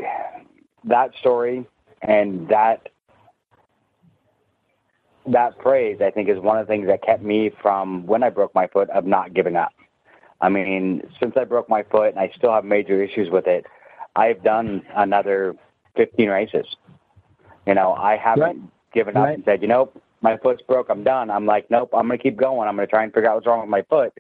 [0.86, 1.66] that story
[2.02, 2.90] and that
[5.28, 8.30] that phrase I think is one of the things that kept me from when I
[8.30, 9.74] broke my foot of not giving up.
[10.42, 13.66] I mean, since I broke my foot and I still have major issues with it,
[14.16, 15.56] I've done another
[15.96, 16.66] 15 races.
[17.66, 18.58] You know, I haven't right.
[18.94, 19.36] given up right.
[19.36, 19.92] and said, you know,
[20.26, 21.30] my foot's broke, I'm done.
[21.30, 22.68] I'm like, nope, I'm going to keep going.
[22.68, 24.12] I'm going to try and figure out what's wrong with my foot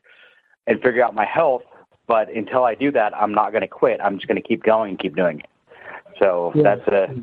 [0.67, 1.63] and figure out my health.
[2.07, 3.99] But until I do that, I'm not going to quit.
[4.01, 5.47] I'm just going to keep going and keep doing it.
[6.19, 6.63] So yeah.
[6.63, 7.15] that's a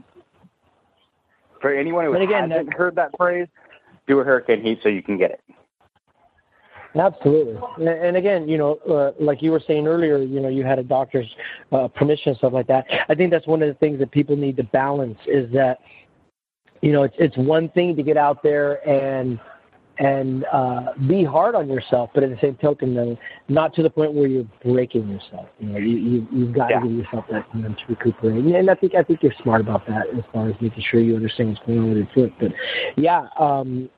[1.61, 3.47] for anyone who again, hasn't heard that phrase,
[4.09, 5.41] do a hurricane heat so you can get it.
[6.95, 7.57] Absolutely.
[7.87, 10.83] And again, you know, uh, like you were saying earlier, you know, you had a
[10.83, 11.33] doctor's
[11.71, 12.85] uh, permission and stuff like that.
[13.09, 15.79] I think that's one of the things that people need to balance is that,
[16.83, 19.41] you know, it's it's one thing to get out there and
[19.99, 23.17] and uh, be hard on yourself, but at the same token, though,
[23.49, 25.49] not to the point where you're breaking yourself.
[25.61, 26.81] You know, you, you you've got yeah.
[26.81, 28.37] to give yourself that time to recuperate.
[28.37, 31.01] And, and I think I think you're smart about that as far as making sure
[31.01, 32.33] you understand what's going on with your foot.
[32.41, 32.53] But
[32.97, 33.89] yeah, um,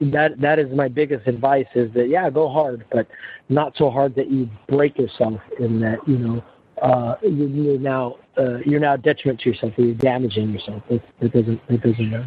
[0.00, 3.06] that that is my biggest advice is that yeah go hard but
[3.48, 6.44] not so hard that you break yourself and that you know
[6.82, 11.32] uh, you're now uh, you're now detriment to yourself or you're damaging yourself that, that
[11.32, 12.26] doesn't that doesn't uh,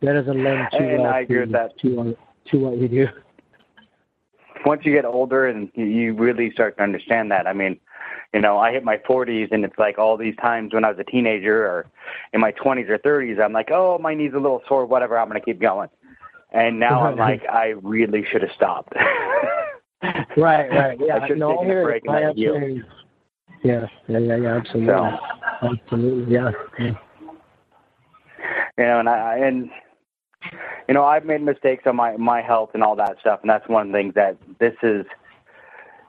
[0.00, 1.78] that doesn't lend too and well I agree to, with that.
[1.80, 2.14] to, our,
[2.50, 3.08] to what we do
[4.64, 7.78] once you get older and you really start to understand that I mean
[8.34, 10.98] you know, I hit my 40s and it's like all these times when I was
[10.98, 11.86] a teenager or
[12.32, 15.28] in my 20s or 30s, I'm like, oh, my knee's a little sore, whatever, I'm
[15.28, 15.88] going to keep going.
[16.52, 18.92] And now I'm like, I really should have stopped.
[20.36, 20.98] right, right.
[21.00, 22.36] Yeah, I should no, have taken a break and let
[23.64, 24.92] Yeah, yeah, yeah, yeah, absolutely.
[24.92, 25.18] So,
[25.62, 26.50] absolutely, yeah.
[26.78, 26.92] yeah.
[28.76, 29.70] You know, and I and
[30.86, 33.66] you know, I've made mistakes on my my health and all that stuff, and that's
[33.68, 35.06] one of the things that this is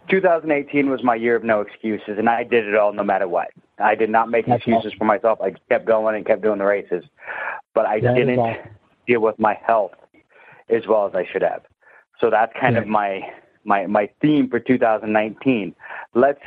[0.09, 3.47] 2018 was my year of no excuses, and I did it all no matter what.
[3.79, 4.99] I did not make That's excuses awesome.
[4.99, 5.39] for myself.
[5.41, 7.03] I kept going and kept doing the races,
[7.73, 8.69] but I that didn't awesome.
[9.07, 9.93] deal with my health
[10.69, 11.63] as well as I should have.
[12.19, 12.81] So that's kind yeah.
[12.81, 13.21] of my
[13.63, 15.73] my my theme for 2019.
[16.13, 16.39] Let's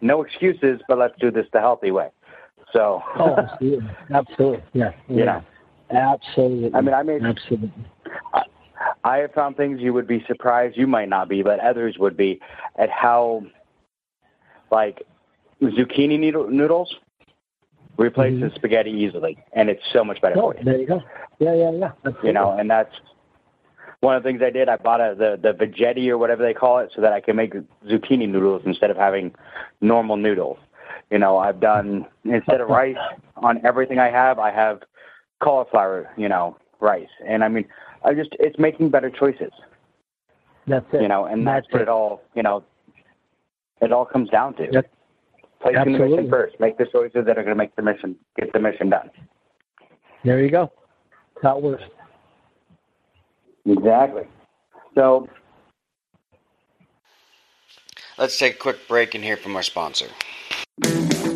[0.00, 2.08] no excuses, but let's do this the healthy way.
[2.72, 3.02] So.
[3.18, 5.44] oh, absolutely, absolutely, yeah, yeah, you know,
[5.90, 6.74] absolutely.
[6.74, 7.72] I mean, I made absolutely.
[8.32, 8.42] I,
[9.04, 10.76] I have found things you would be surprised.
[10.76, 12.40] You might not be, but others would be
[12.76, 13.44] at how,
[14.70, 15.02] like,
[15.62, 16.94] zucchini noodle, noodles
[17.98, 18.56] replaces mm-hmm.
[18.56, 20.64] spaghetti easily, and it's so much better oh, for you.
[20.64, 21.02] There you go.
[21.38, 21.92] Yeah, yeah, yeah.
[22.04, 22.28] Absolutely.
[22.28, 22.94] You know, and that's
[24.00, 26.54] one of the things I did, I bought a, the the veggetti or whatever they
[26.54, 27.52] call it, so that I can make
[27.86, 29.34] zucchini noodles instead of having
[29.80, 30.58] normal noodles.
[31.10, 32.96] You know, I've done instead of rice
[33.36, 34.80] on everything I have, I have
[35.42, 36.10] cauliflower.
[36.16, 37.66] You know, rice, and I mean,
[38.04, 39.52] I just it's making better choices.
[40.66, 41.02] That's it.
[41.02, 41.84] You know, and that's, that's what it.
[41.84, 42.22] it all.
[42.34, 42.64] You know,
[43.82, 44.68] it all comes down to.
[44.72, 44.90] Yep.
[45.60, 46.08] Placing Absolutely.
[46.08, 46.56] the mission first.
[46.58, 49.10] Make the choices that are going to make the mission get the mission done.
[50.24, 50.72] There you go.
[51.42, 51.82] That's it works.
[53.70, 54.24] Exactly.
[54.94, 55.28] So
[58.18, 60.06] let's take a quick break and hear from our sponsor.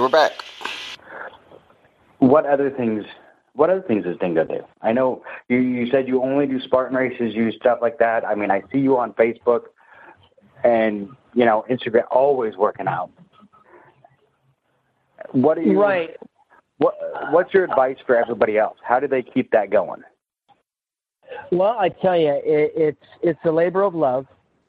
[0.00, 0.32] And we're back.
[2.20, 3.04] What other things?
[3.52, 4.60] What other things does Dingo do?
[4.80, 8.24] I know you, you said you only do Spartan races, you do stuff like that.
[8.24, 9.64] I mean, I see you on Facebook
[10.64, 13.10] and you know Instagram, always working out.
[15.32, 15.78] What are you?
[15.78, 16.16] Right.
[16.78, 16.94] What
[17.30, 18.78] What's your advice for everybody else?
[18.82, 20.00] How do they keep that going?
[21.52, 24.26] Well, I tell you, it, it's it's a labor of love.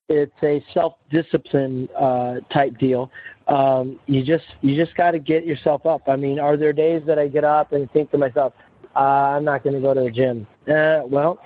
[0.09, 3.09] It's a self discipline uh, type deal.
[3.51, 6.03] Um, you just you just got to get yourself up.
[6.07, 8.53] I mean, are there days that I get up and think to myself,
[8.95, 10.47] uh, I'm not going to go to the gym?
[10.67, 11.37] Uh, well,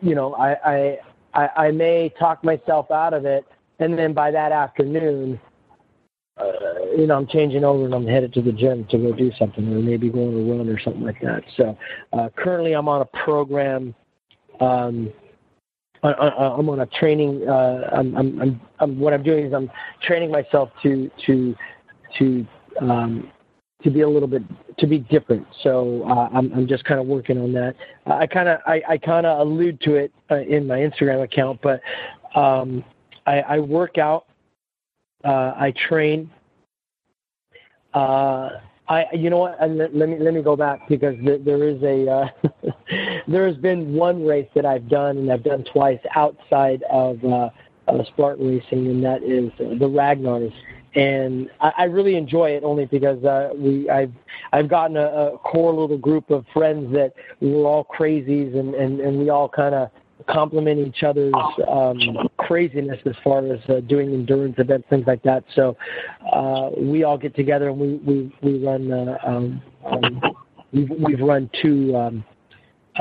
[0.00, 0.98] you know, I, I
[1.34, 3.44] I I may talk myself out of it,
[3.80, 5.40] and then by that afternoon,
[6.36, 6.52] uh,
[6.96, 9.66] you know, I'm changing over and I'm headed to the gym to go do something,
[9.72, 11.42] or maybe going to run or something like that.
[11.56, 11.76] So
[12.12, 13.92] uh, currently, I'm on a program.
[14.60, 15.12] Um,
[16.04, 17.48] I'm on a training.
[17.48, 19.70] Uh, I'm, I'm, I'm, what I'm doing is I'm
[20.02, 21.54] training myself to to
[22.18, 22.46] to
[22.80, 23.30] um,
[23.82, 24.42] to be a little bit
[24.78, 25.46] to be different.
[25.62, 27.74] So uh, I'm, I'm just kind of working on that.
[28.06, 31.60] I kind of I, I kind of allude to it uh, in my Instagram account,
[31.62, 31.80] but
[32.34, 32.84] um,
[33.26, 34.26] I, I work out
[35.24, 36.30] uh, I train.
[37.94, 38.50] Uh,
[38.88, 39.56] I, you know what?
[39.60, 42.28] And let, let me let me go back because there, there is a uh,
[43.28, 47.48] there has been one race that I've done and I've done twice outside of uh,
[47.88, 50.52] uh, Spartan racing, and that is the Ragnars.
[50.94, 54.12] And I, I really enjoy it only because uh, we I've
[54.52, 59.00] I've gotten a, a core little group of friends that we're all crazies and and,
[59.00, 59.90] and we all kind of
[60.26, 61.34] complement each other's
[61.68, 65.44] um, craziness as far as uh, doing endurance events, things like that.
[65.54, 65.76] So
[66.32, 68.92] uh, we all get together and we we we run.
[68.92, 70.20] Uh, um, um,
[70.72, 71.96] we've we've run two.
[71.96, 72.24] Um,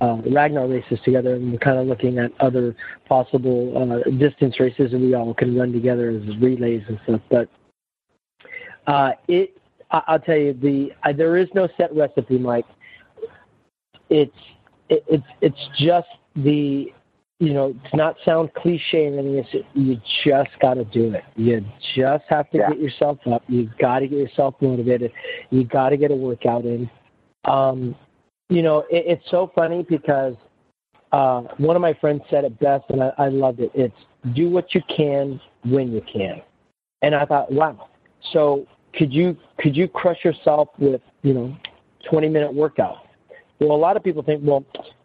[0.02, 2.76] uh, Ragnar races together, and we're kind of looking at other
[3.08, 7.22] possible uh, distance races that we all can run together as relays and stuff.
[7.30, 7.48] But
[8.88, 9.56] uh, it,
[9.92, 12.66] I, I'll tell you, the uh, there is no set recipe, Mike.
[14.10, 14.32] It's
[14.90, 16.92] it, it's it's just the
[17.44, 21.26] you know, to not sound cliche or anything, you just got to do it.
[21.36, 21.60] You
[21.94, 22.70] just have to yeah.
[22.70, 23.44] get yourself up.
[23.50, 25.12] You got to get yourself motivated.
[25.50, 26.90] You got to get a workout in.
[27.44, 27.96] Um,
[28.48, 30.36] you know, it, it's so funny because
[31.12, 33.72] uh, one of my friends said it best, and I, I loved it.
[33.74, 33.94] It's
[34.34, 36.42] do what you can when you can.
[37.02, 37.90] And I thought, wow.
[38.32, 41.58] So could you could you crush yourself with you know
[42.10, 43.00] 20 minute workout?
[43.60, 44.64] Well, a lot of people think, well,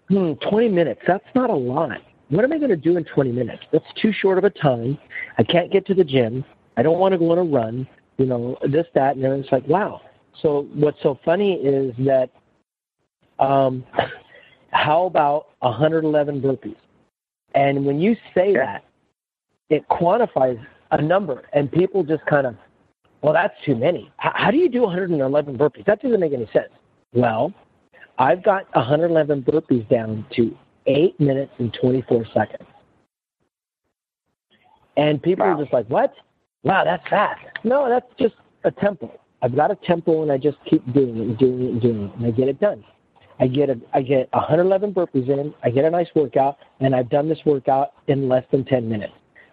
[0.09, 1.01] hmm, 20 minutes.
[1.05, 3.63] That's not a lot what am I going to do in 20 minutes?
[3.73, 4.99] That's too short of a time.
[5.39, 6.45] I can't get to the gym.
[6.77, 7.89] I don't want to go on a run,
[8.19, 9.17] you know, this, that.
[9.17, 10.01] And then it's like, wow.
[10.43, 12.31] So what's so funny is that,
[13.39, 13.85] um,
[14.71, 16.77] how about 111 burpees?
[17.55, 18.85] And when you say that,
[19.71, 22.57] it quantifies a number, and people just kind of,
[23.23, 24.11] well, that's too many.
[24.17, 25.85] How, how do you do 111 burpees?
[25.87, 26.71] That doesn't make any sense.
[27.13, 27.53] Well,
[28.19, 30.57] I've got 111 burpees down to
[30.89, 32.69] 8 minutes and 24 seconds.
[34.97, 35.55] And people wow.
[35.57, 36.13] are just like, what?
[36.65, 37.41] Wow, that's fast.
[37.63, 39.13] No, that's just a tempo.
[39.43, 42.03] I've got a tempo and I just keep doing it and doing it and doing
[42.05, 42.85] it and I get it done.
[43.41, 47.09] I get a, I get 111 burpees in, I get a nice workout, and I've
[47.09, 49.13] done this workout in less than 10 minutes.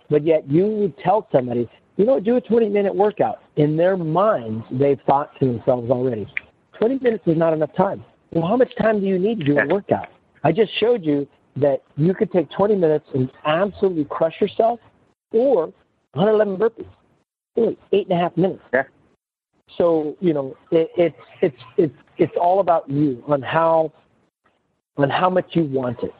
[0.09, 3.43] But yet you would tell somebody, you know, do a 20 minute workout.
[3.57, 6.25] In their minds, they've thought to themselves already,
[6.79, 8.03] 20 minutes is not enough time.
[8.31, 10.07] Well, how much time do you need to do a workout?
[10.45, 11.27] I just showed you
[11.57, 14.79] that you could take 20 minutes and absolutely crush yourself,
[15.31, 15.73] or
[16.13, 16.87] 111 burpees,
[17.57, 18.61] really eight and a half minutes.
[18.71, 18.83] Yeah.
[19.77, 23.91] So you know, it, it's it's it's it's all about you on how
[24.97, 26.13] on how much you want it.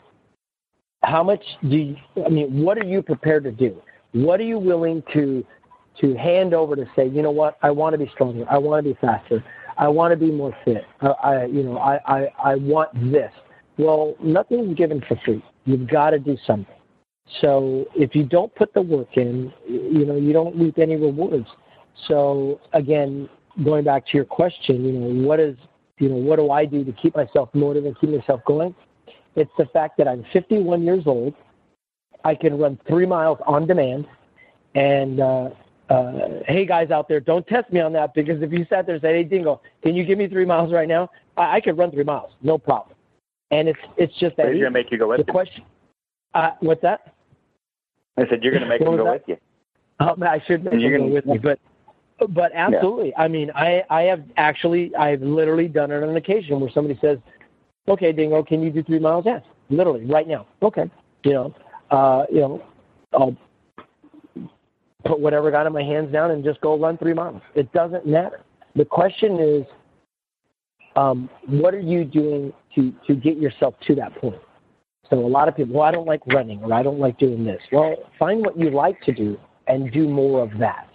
[1.03, 1.95] How much do you?
[2.25, 3.79] I mean, what are you prepared to do?
[4.13, 5.45] What are you willing to
[6.01, 8.45] to hand over to say, you know what, I want to be stronger.
[8.49, 9.43] I want to be faster.
[9.77, 10.83] I want to be more fit.
[11.01, 13.31] I, I you know, I, I I want this.
[13.77, 15.43] Well, nothing's given for free.
[15.65, 16.73] You've got to do something.
[17.41, 21.47] So if you don't put the work in, you know, you don't reap any rewards.
[22.07, 23.29] So again,
[23.63, 25.57] going back to your question, you know, what is,
[25.97, 28.75] you know, what do I do to keep myself motivated, keep myself going?
[29.35, 31.33] It's the fact that I'm 51 years old.
[32.23, 34.07] I can run three miles on demand.
[34.76, 35.49] And uh,
[35.89, 36.11] uh,
[36.47, 39.01] hey, guys out there, don't test me on that because if you sat there and
[39.01, 41.09] said, hey, Dingo, can you give me three miles right now?
[41.38, 42.94] I, I could run three miles, no problem.
[43.51, 45.63] And it's it's just that he's going to make you go with the question.
[46.33, 47.13] Uh, what's that?
[48.17, 49.13] I said you're going to make him go that?
[49.13, 49.37] with you.
[49.99, 51.59] Um, I should make him go with me, but
[52.29, 53.09] but absolutely.
[53.09, 53.21] Yeah.
[53.21, 56.97] I mean, I I have actually I've literally done it on an occasion where somebody
[57.01, 57.17] says,
[57.87, 60.47] "Okay, Dingo, can you do three miles?" Yes, literally right now.
[60.61, 60.89] Okay,
[61.23, 61.55] you know,
[61.91, 62.63] uh, you know,
[63.13, 63.35] I'll
[65.05, 67.41] put whatever got in my hands down and just go run three miles.
[67.53, 68.41] It doesn't matter.
[68.75, 69.63] the question is,
[70.95, 74.41] um, what are you doing to to get yourself to that point?
[75.09, 77.45] So a lot of people, well, I don't like running or I don't like doing
[77.45, 77.61] this.
[77.71, 80.89] Well, find what you like to do and do more of that.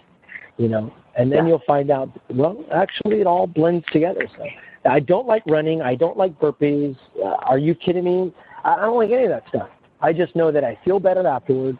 [0.57, 1.49] You know, and then yeah.
[1.49, 2.09] you'll find out.
[2.29, 4.27] Well, actually, it all blends together.
[4.37, 4.45] So
[4.85, 5.81] I don't like running.
[5.81, 6.97] I don't like burpees.
[7.23, 8.33] Uh, are you kidding me?
[8.63, 9.69] I don't like any of that stuff.
[10.01, 11.79] I just know that I feel better afterwards,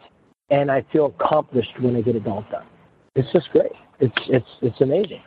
[0.50, 2.66] and I feel accomplished when I get it all done.
[3.14, 3.72] It's just great.
[4.00, 5.22] It's it's it's amazing.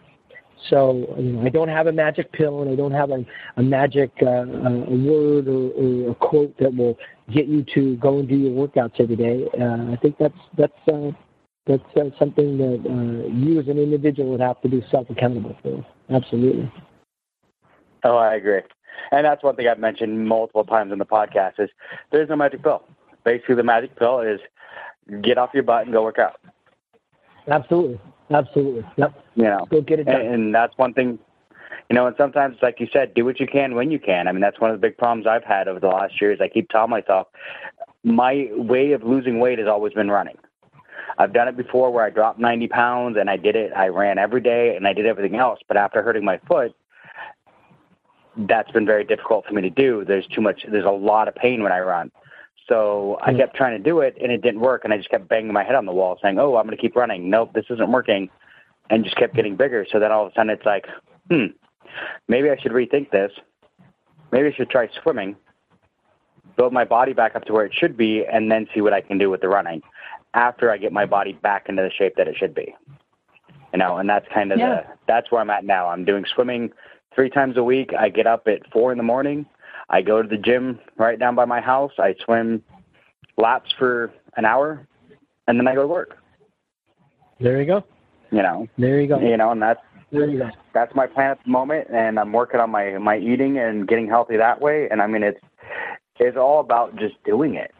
[0.69, 3.25] So you know, I don't have a magic pill, and I don't have a,
[3.57, 6.97] a magic uh, a word or, or, a quote that will
[7.31, 9.47] get you to go and do your workouts every day.
[9.59, 11.11] Uh, I think that's that's uh,
[11.67, 15.55] that's uh, something that uh, you as an individual would have to be self accountable
[15.61, 15.85] for.
[16.09, 16.71] Absolutely.
[18.03, 18.61] Oh, I agree.
[19.11, 21.69] And that's one thing I've mentioned multiple times in the podcast is
[22.11, 22.83] there's no magic pill.
[23.23, 24.39] Basically, the magic pill is
[25.21, 26.39] get off your butt and go work out.
[27.47, 27.99] Absolutely.
[28.31, 28.83] Absolutely.
[28.97, 29.25] Yep.
[29.35, 30.21] You know, go get it done.
[30.21, 31.19] And, and that's one thing,
[31.89, 34.27] you know, and sometimes, like you said, do what you can when you can.
[34.27, 36.39] I mean, that's one of the big problems I've had over the last years.
[36.41, 37.27] I keep telling myself,
[38.03, 40.37] my way of losing weight has always been running.
[41.17, 43.71] I've done it before where I dropped 90 pounds and I did it.
[43.73, 45.59] I ran every day and I did everything else.
[45.67, 46.75] But after hurting my foot,
[48.37, 50.03] that's been very difficult for me to do.
[50.05, 52.11] There's too much, there's a lot of pain when I run.
[52.67, 54.83] So I kept trying to do it and it didn't work.
[54.83, 56.81] And I just kept banging my head on the wall saying, oh, I'm going to
[56.81, 57.29] keep running.
[57.29, 58.29] Nope, this isn't working.
[58.89, 59.85] And just kept getting bigger.
[59.91, 60.85] So then all of a sudden it's like,
[61.29, 61.45] hmm,
[62.27, 63.31] maybe I should rethink this.
[64.31, 65.35] Maybe I should try swimming,
[66.57, 69.01] build my body back up to where it should be, and then see what I
[69.01, 69.81] can do with the running
[70.33, 72.75] after I get my body back into the shape that it should be.
[73.71, 74.81] You know, and that's kind of yeah.
[74.81, 75.87] the that's where I'm at now.
[75.87, 76.71] I'm doing swimming
[77.13, 77.93] three times a week.
[77.97, 79.45] I get up at four in the morning.
[79.89, 81.91] I go to the gym right down by my house.
[81.99, 82.63] I swim
[83.37, 84.87] laps for an hour,
[85.47, 86.17] and then I go to work.
[87.39, 87.83] There you go.
[88.31, 88.67] You know.
[88.77, 89.19] There you go.
[89.19, 89.81] You know, and that's
[90.11, 90.49] there you go.
[90.73, 94.07] That's my plan at the moment, and I'm working on my my eating and getting
[94.07, 94.87] healthy that way.
[94.89, 95.39] And I mean, it's
[96.19, 97.73] it's all about just doing it.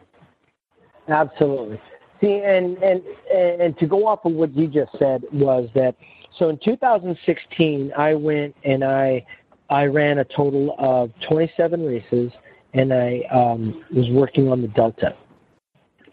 [1.08, 1.80] Absolutely.
[2.20, 3.02] See, and and
[3.34, 5.96] and to go off of what you just said was that
[6.38, 9.24] so in 2016 I went and I
[9.70, 12.32] I ran a total of 27 races
[12.74, 15.16] and I um, was working on the Delta.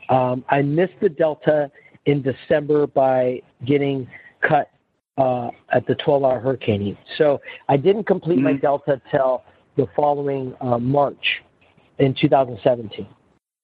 [0.10, 1.72] Um, I missed the Delta
[2.06, 4.08] in December by getting
[4.42, 4.70] cut
[5.18, 6.98] uh, at the 12-hour hurricane.
[7.18, 7.40] So
[7.70, 8.44] I didn't complete mm-hmm.
[8.46, 9.44] my Delta till
[9.78, 11.42] the following uh, March
[12.00, 13.08] in 2017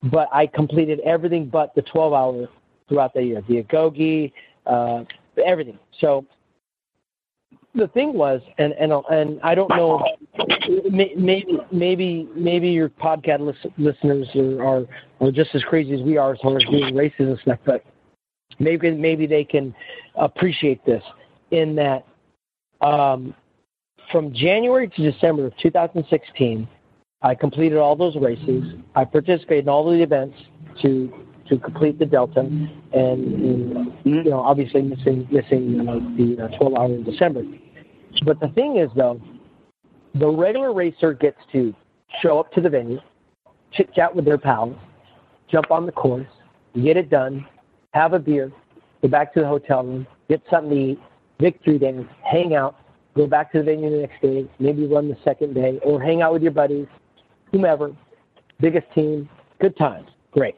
[0.04, 2.48] but I completed everything but the 12 hour
[2.88, 4.32] throughout the year, the Agoge,
[4.66, 5.04] uh,
[5.44, 5.78] everything.
[6.00, 6.26] So
[7.76, 10.04] the thing was, and and and I don't know,
[10.90, 14.86] maybe maybe maybe your podcast listeners are, are
[15.22, 17.84] are just as crazy as we are as far as doing races and stuff, but
[18.60, 19.74] maybe maybe they can
[20.16, 21.04] appreciate this
[21.52, 22.06] in that
[22.82, 23.34] um,
[24.12, 26.68] from January to December of 2016
[27.22, 28.64] I completed all those races.
[28.96, 30.38] I participated in all the events
[30.82, 31.12] to
[31.50, 36.74] to complete the Delta, and, and you know, obviously missing missing uh, the uh, 12
[36.76, 37.44] hour in December.
[38.26, 39.22] But the thing is, though,
[40.16, 41.74] the regular racer gets to
[42.22, 43.00] show up to the venue,
[43.72, 44.76] chit chat with their pals,
[45.52, 46.28] jump on the course,
[46.82, 47.46] get it done,
[47.94, 48.52] have a beer,
[49.02, 51.00] go back to the hotel room, get something to eat,
[51.40, 52.76] victory dance, hang out,
[53.16, 56.22] go back to the venue the next day, maybe run the second day, or hang
[56.22, 56.88] out with your buddies,
[57.52, 57.96] whomever,
[58.60, 59.30] biggest team,
[59.62, 60.56] good times, great.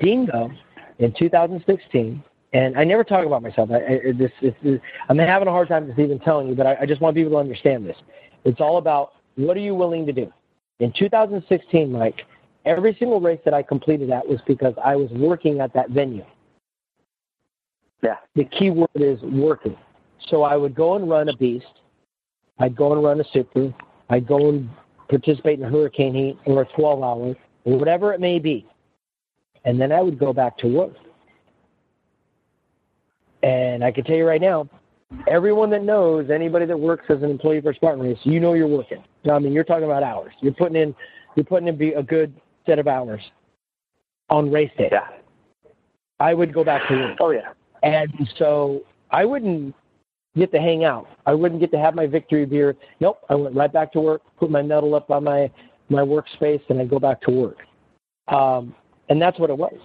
[0.00, 0.50] Dingo
[0.98, 2.22] in 2016,
[2.52, 3.70] and I never talk about myself.
[3.70, 6.76] I, I, this, this, I'm having a hard time just even telling you, but I,
[6.82, 7.96] I just want people to understand this.
[8.44, 10.32] It's all about what are you willing to do.
[10.80, 12.22] In 2016, Mike,
[12.64, 16.24] every single race that I completed at was because I was working at that venue.
[18.02, 18.16] Yeah.
[18.34, 19.76] The key word is working.
[20.28, 21.66] So I would go and run a beast.
[22.58, 23.72] I'd go and run a super.
[24.08, 24.68] I'd go and
[25.08, 28.66] participate in a hurricane heat or a 12 hour or whatever it may be.
[29.64, 30.94] And then I would go back to work.
[33.42, 34.68] And I can tell you right now,
[35.26, 38.68] everyone that knows anybody that works as an employee for Spartan Race, you know you're
[38.68, 39.02] working.
[39.30, 40.32] I mean, you're talking about hours.
[40.40, 40.94] You're putting in,
[41.36, 42.34] you're putting in a good
[42.66, 43.22] set of hours
[44.28, 44.88] on race day.
[44.92, 45.08] Yeah.
[46.20, 47.16] I would go back to work.
[47.20, 47.52] Oh yeah.
[47.82, 49.74] And so I wouldn't
[50.36, 51.08] get to hang out.
[51.26, 52.76] I wouldn't get to have my victory beer.
[53.00, 55.50] Nope, I went right back to work, put my medal up on my
[55.88, 57.58] my workspace, and I go back to work.
[58.28, 58.74] Um,
[59.10, 59.76] and that's what it was.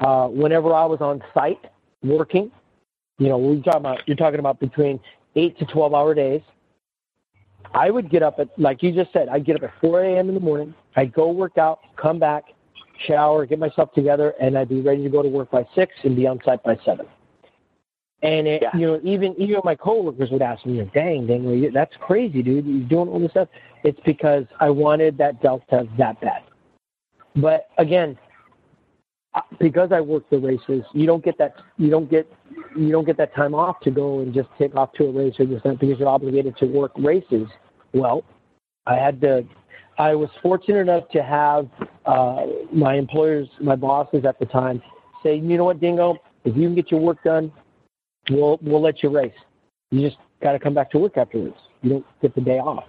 [0.00, 1.60] Uh, whenever I was on site
[2.02, 2.50] working,
[3.18, 4.98] you know, we talking about you're talking about between
[5.36, 6.40] eight to twelve hour days.
[7.74, 9.28] I would get up at like you just said.
[9.28, 10.28] I'd get up at 4 a.m.
[10.28, 10.74] in the morning.
[10.96, 12.44] I'd go work out, come back,
[13.06, 16.14] shower, get myself together, and I'd be ready to go to work by six and
[16.14, 17.06] be on site by seven.
[18.22, 18.76] And it, Yeah.
[18.76, 22.64] you know, even even my coworkers would ask me, "Dang, dang, that's crazy, dude!
[22.64, 23.48] You're doing all this stuff."
[23.82, 26.42] It's because I wanted that delta that bad.
[27.36, 28.16] But again,
[29.58, 32.30] because I work the races, you don't get that you don't get
[32.76, 35.34] you don't get that time off to go and just take off to a race
[35.38, 37.48] or just because you're obligated to work races.
[37.92, 38.24] Well,
[38.86, 39.44] I had to.
[39.98, 41.68] I was fortunate enough to have
[42.04, 44.82] uh, my employers, my bosses at the time,
[45.22, 46.16] say, "You know what, Dingo?
[46.44, 47.52] If you can get your work done,
[48.30, 49.32] we'll we'll let you race.
[49.90, 51.56] You just got to come back to work afterwards.
[51.82, 52.84] You don't get the day off."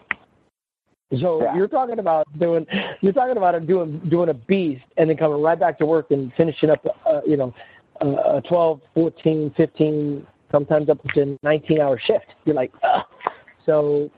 [1.19, 1.55] So Yeah.
[1.55, 2.65] you're talking about doing
[3.01, 6.33] you're talking about doing doing a beast and then coming right back to work and
[6.33, 7.53] finishing up uh, you know
[8.01, 12.25] a 12, 14, 15, sometimes up to 19 hour shift.
[12.43, 13.05] You're like, Ugh.
[13.65, 14.09] so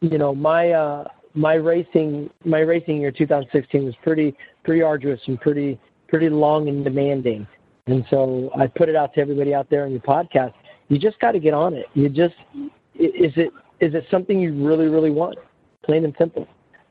[0.00, 1.04] you know my uh,
[1.34, 6.84] my racing my racing year 2016 was pretty pretty arduous and pretty pretty long and
[6.84, 7.46] demanding.
[7.86, 10.54] And so I put it out to everybody out there in your podcast.
[10.88, 11.86] You just got to get on it.
[11.94, 12.34] You just
[12.94, 15.38] is it is it something you really really want?
[15.86, 16.46] Plain and simple.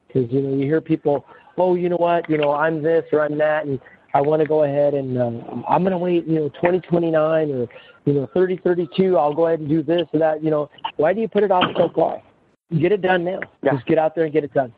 [0.08, 1.26] Because you know you hear people,
[1.58, 3.80] oh, you know what, you know I'm this or I'm that, and
[4.14, 7.68] I want to go ahead and uh, I'm going to wait, you know, 2029 or
[8.06, 9.18] you know 3032.
[9.18, 10.41] I'll go ahead and do this or that.
[10.41, 12.22] You know, why do you put it off so far?
[12.80, 13.41] Get it done now.
[13.62, 13.74] Yeah.
[13.74, 14.74] Just get out there and get it done.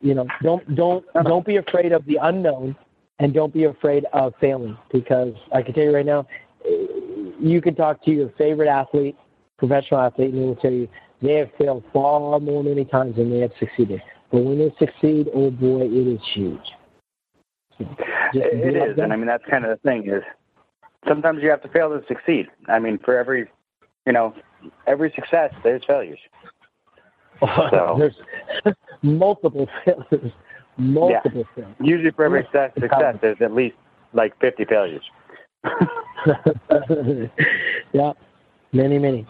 [0.00, 2.74] You know, don't don't don't be afraid of the unknown,
[3.18, 6.26] and don't be afraid of failing because I can tell you right now,
[6.64, 6.86] eh,
[7.40, 9.16] you can talk to your favorite athlete,
[9.58, 10.88] professional athlete, and they will tell you
[11.22, 14.00] they have failed far more many times than they have succeeded.
[14.30, 16.60] But when they succeed, oh boy, it is huge.
[17.78, 17.90] Just
[18.34, 20.22] It, get it out is, and I mean that's kind of the thing is
[21.06, 22.48] sometimes you have to fail to succeed.
[22.68, 23.48] I mean, for every
[24.06, 24.34] you know
[24.86, 26.18] every success there's failures.
[27.40, 30.32] Oh, so- There's multiple failures,
[30.76, 31.74] multiple failures.
[31.80, 33.76] Usually for every success, success there's at least
[34.12, 35.02] like 50 failures.
[35.62, 37.30] failures.
[37.92, 38.12] yeah,
[38.72, 39.24] many, many.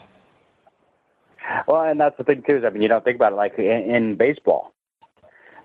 [1.66, 2.56] Well, and that's the thing too.
[2.58, 4.72] Is I mean, you don't think about it like in, in baseball.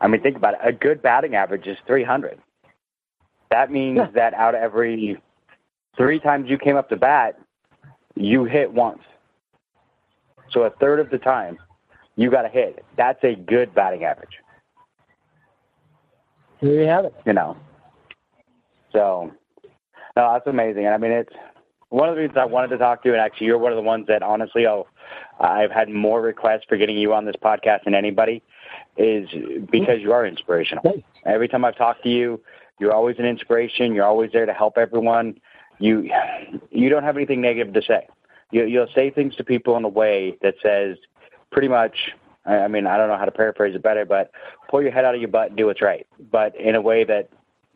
[0.01, 0.59] I mean, think about it.
[0.63, 2.39] A good batting average is 300.
[3.51, 4.07] That means Yeah.
[4.15, 5.21] that out of every
[5.95, 7.39] three times you came up to bat,
[8.15, 9.01] you hit once.
[10.51, 11.57] So a third of the time,
[12.15, 12.83] you got a hit.
[12.97, 14.39] That's a good batting average.
[16.61, 17.13] There you have it.
[17.25, 17.57] You know.
[18.91, 19.31] So,
[20.15, 20.85] no, that's amazing.
[20.85, 21.33] And I mean, it's
[21.93, 23.13] one of the reasons I wanted to talk to you.
[23.13, 24.87] And actually, you're one of the ones that honestly, oh,
[25.39, 28.41] I've had more requests for getting you on this podcast than anybody,
[28.97, 29.29] is
[29.69, 31.03] because you are inspirational.
[31.23, 32.41] Every time I've talked to you,
[32.79, 33.93] you're always an inspiration.
[33.93, 35.39] You're always there to help everyone.
[35.77, 36.09] You
[36.71, 38.07] you don't have anything negative to say.
[38.49, 40.97] You, you'll say things to people in a way that says
[41.51, 41.95] pretty much.
[42.43, 44.31] I I mean, I don't know how to paraphrase it better, but
[44.67, 47.03] pull your head out of your butt and do what's right, but in a way
[47.03, 47.29] that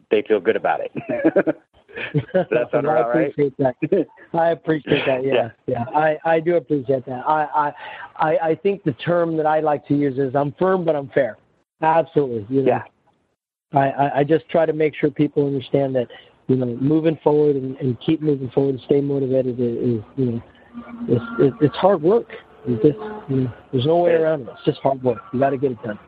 [0.09, 1.55] they feel good about it.
[2.34, 3.30] that sound I about right?
[3.30, 3.76] appreciate that.
[4.34, 5.26] I appreciate that.
[5.26, 5.86] Yeah, yeah.
[5.95, 7.24] I, I do appreciate that.
[7.28, 7.74] I, I
[8.16, 11.10] I I think the term that I like to use is I'm firm but I'm
[11.10, 11.38] fair.
[11.82, 12.45] Absolutely.
[12.56, 12.84] You know, Yeah.
[13.74, 16.08] I, I, I just try to make sure people understand that
[16.48, 20.26] you know moving forward and, and keep moving forward and stay motivated is, is you
[20.26, 20.43] know
[21.08, 22.30] it's it, it's hard work.
[22.66, 22.98] It's just,
[23.30, 24.50] you know, there's no way around it.
[24.54, 25.20] It's just hard work.
[25.32, 26.00] You got to get it done.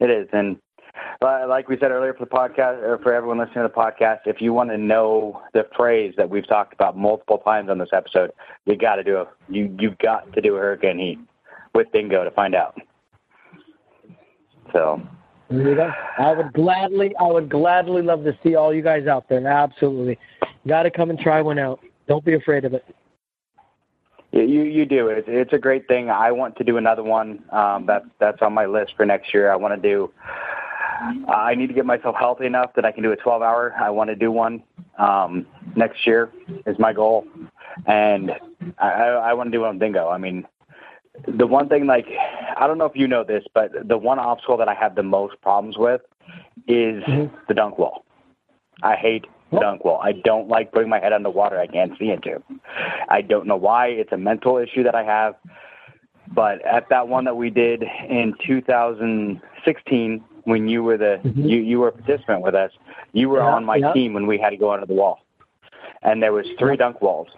[0.00, 0.56] It is, and
[1.22, 4.40] like we said earlier for the podcast, or for everyone listening to the podcast, if
[4.40, 8.32] you want to know the phrase that we've talked about multiple times on this episode,
[8.66, 11.18] you got to do a you you got to do a hurricane heat
[11.74, 12.76] with Dingo to find out.
[14.72, 15.00] So.
[16.18, 19.46] I would gladly, I would gladly love to see all you guys out there.
[19.46, 20.18] Absolutely.
[20.66, 21.80] Got to come and try one out.
[22.08, 22.84] Don't be afraid of it.
[24.32, 25.18] you you, you do it.
[25.18, 26.08] It's, it's a great thing.
[26.08, 27.44] I want to do another one.
[27.50, 29.52] Um, that's that's on my list for next year.
[29.52, 30.10] I want to do.
[31.28, 33.74] I need to get myself healthy enough that I can do a 12 hour.
[33.80, 34.62] I want to do one
[34.98, 36.30] um, next year
[36.66, 37.26] is my goal,
[37.86, 38.32] and
[38.78, 40.08] I, I, want to do one on Dingo.
[40.08, 40.46] I mean,
[41.26, 42.06] the one thing like
[42.56, 45.02] I don't know if you know this, but the one obstacle that I have the
[45.02, 46.02] most problems with
[46.68, 47.30] is Mhm.
[47.48, 48.04] the dunk wall.
[48.82, 50.00] I hate the dunk wall.
[50.02, 51.58] I don't like putting my head underwater.
[51.58, 52.42] I can't see into.
[53.08, 53.88] I don't know why.
[53.88, 55.36] It's a mental issue that I have.
[56.34, 61.48] But at that one that we did in 2016, when you were the Mhm.
[61.48, 62.72] you you were a participant with us,
[63.12, 63.92] you were Yeah, on my yeah.
[63.92, 65.20] team when we had to go under the wall,
[66.02, 67.28] and there was three dunk walls,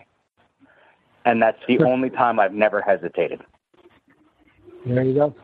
[1.24, 3.40] and that's the only time I've never hesitated.
[4.86, 5.34] There you go.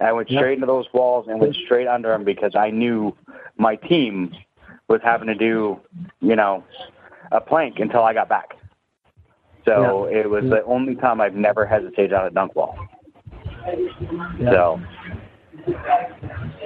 [0.00, 3.14] I went straight into those walls and went straight under them because I knew
[3.56, 4.34] my team
[4.88, 5.80] was having to do,
[6.20, 6.64] you know,
[7.30, 8.56] a plank until I got back.
[9.64, 10.56] So it was Yeah.
[10.56, 12.76] the only time I've never hesitated on a dunk wall.
[14.38, 14.50] Yeah.
[14.50, 14.80] So,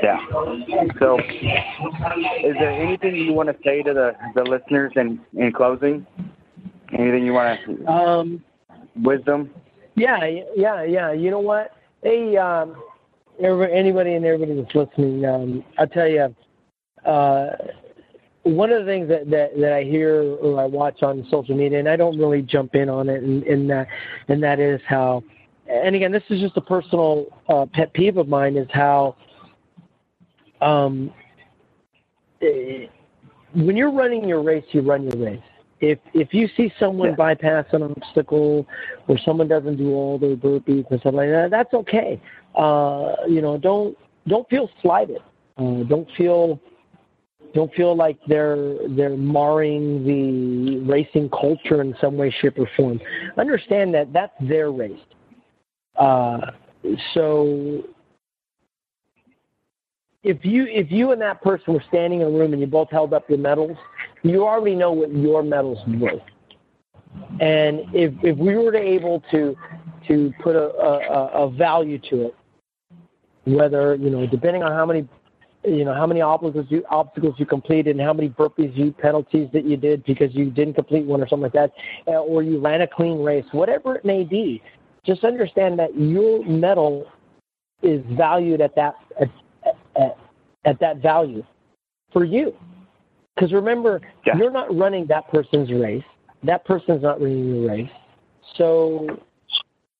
[0.03, 0.19] yeah.
[0.99, 6.07] So, is there anything you want to say to the, the listeners in, in closing?
[6.93, 7.87] Anything you want to?
[7.87, 8.45] Um,
[8.97, 9.51] wisdom.
[9.95, 10.25] Yeah,
[10.55, 11.13] yeah, yeah.
[11.13, 11.73] You know what?
[12.03, 12.77] Hey, um,
[13.43, 16.35] anybody and everybody that's listening, um, I'll tell you.
[17.05, 17.51] Uh,
[18.47, 21.81] one of the things that, that, that I hear or I watch on social media,
[21.81, 23.89] and I don't really jump in on it, and, and that
[24.29, 25.25] and that is how,
[25.69, 29.17] and again, this is just a personal uh, pet peeve of mine, is how,
[30.61, 31.13] um,
[32.43, 32.87] eh,
[33.55, 35.43] when you're running your race, you run your race.
[35.81, 37.17] If if you see someone yeah.
[37.17, 38.67] bypass an obstacle,
[39.09, 42.21] or someone doesn't do all their burpees and stuff like that, that's okay.
[42.55, 43.97] Uh, you know, don't
[44.27, 45.21] don't feel slighted.
[45.59, 46.59] Uh, don't feel
[47.55, 53.01] don't feel like they're they're marring the racing culture in some way, shape, or form.
[53.37, 54.99] Understand that that's their race.
[55.99, 56.51] Uh,
[57.15, 57.85] so
[60.23, 62.91] if you if you and that person were standing in a room and you both
[62.91, 63.77] held up your medals,
[64.23, 66.21] you already know what your medals worth.
[67.41, 69.57] And if if we were to able to
[70.09, 72.37] to put a, a, a value to it,
[73.45, 75.09] whether you know depending on how many
[75.65, 79.49] you know how many obstacles you obstacles you completed and how many burpees you penalties
[79.53, 81.73] that you did because you didn't complete one or something like that,
[82.09, 84.63] uh, or you ran a clean race, whatever it may be.
[85.07, 87.07] Just understand that your medal
[87.83, 89.29] is valued at that at,
[89.97, 90.19] at,
[90.65, 91.45] at that value
[92.13, 92.55] for you.
[93.35, 94.37] Because remember, yeah.
[94.37, 96.03] you're not running that person's race.
[96.43, 97.91] That person's not running your race.
[98.57, 99.07] So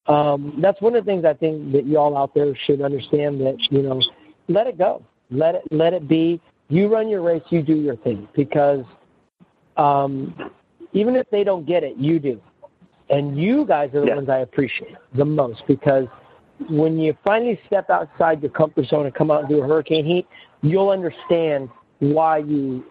[0.07, 3.57] um, that's one of the things I think that y'all out there should understand that
[3.71, 4.01] you know,
[4.49, 5.03] let it go.
[5.31, 6.41] Let it let it be.
[6.69, 7.43] You run your race.
[7.51, 8.85] You do your thing because
[9.77, 10.51] um,
[10.93, 12.41] even if they don't get it, you do.
[13.09, 14.17] And you guys are the yeah.
[14.17, 16.07] ones I appreciate the most because
[16.69, 20.05] when you finally step outside your comfort zone and come out and do a hurricane
[20.05, 20.27] heat,
[20.63, 21.69] you'll understand
[22.01, 22.85] why you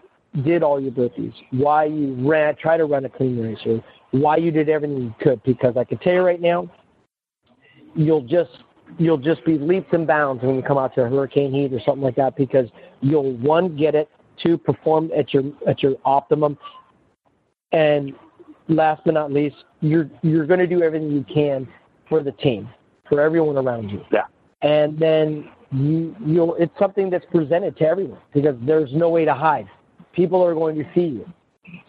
[0.44, 4.36] did all your burpees, why you ran, try to run a clean race, or why
[4.36, 5.42] you did everything you could.
[5.42, 6.70] Because I can tell you right now,
[7.94, 8.50] you'll just
[8.98, 11.80] you'll just be leaps and bounds when you come out to a hurricane heat or
[11.84, 12.68] something like that because
[13.00, 14.08] you'll one get it,
[14.42, 16.56] two perform at your at your optimum,
[17.72, 18.14] and
[18.68, 21.68] last but not least, you're you're going to do everything you can
[22.08, 22.68] for the team,
[23.08, 24.04] for everyone around you.
[24.12, 24.24] Yeah.
[24.62, 29.34] And then you you'll it's something that's presented to everyone because there's no way to
[29.34, 29.68] hide.
[30.12, 31.32] People are going to see you.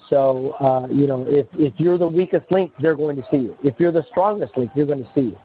[0.09, 3.57] So uh, you know, if if you're the weakest link, they're going to see you.
[3.63, 5.37] If you're the strongest link, they're going to see you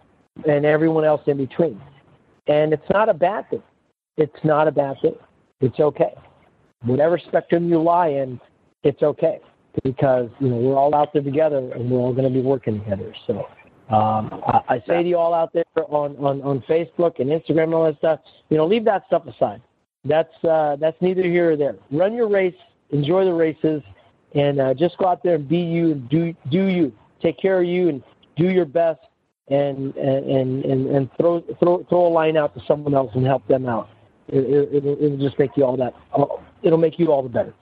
[0.47, 1.81] and everyone else in between.
[2.47, 3.63] And it's not a bad thing.
[4.17, 5.15] It's not a bad thing.
[5.61, 6.15] It's okay.
[6.85, 8.41] Whatever spectrum you lie in,
[8.83, 9.41] it's okay
[9.85, 12.81] because you know we're all out there together and we're all going to be working
[12.81, 13.15] together.
[13.27, 13.47] So
[13.93, 17.65] um, I, I say to you all out there on, on, on Facebook and Instagram
[17.65, 19.61] and all that stuff, you know, leave that stuff aside.
[20.05, 21.77] That's uh, that's neither here or there.
[21.91, 22.55] Run your race,
[22.91, 23.83] enjoy the races,
[24.35, 26.93] and uh, just go out there and be you and do do you.
[27.23, 28.03] Take care of you and
[28.37, 29.01] do your best
[29.49, 33.47] and and and and throw throw throw a line out to someone else and help
[33.47, 33.91] them out.
[34.29, 35.95] It, it, it'll, it'll just make you all that.
[36.63, 37.55] It'll make you all the better.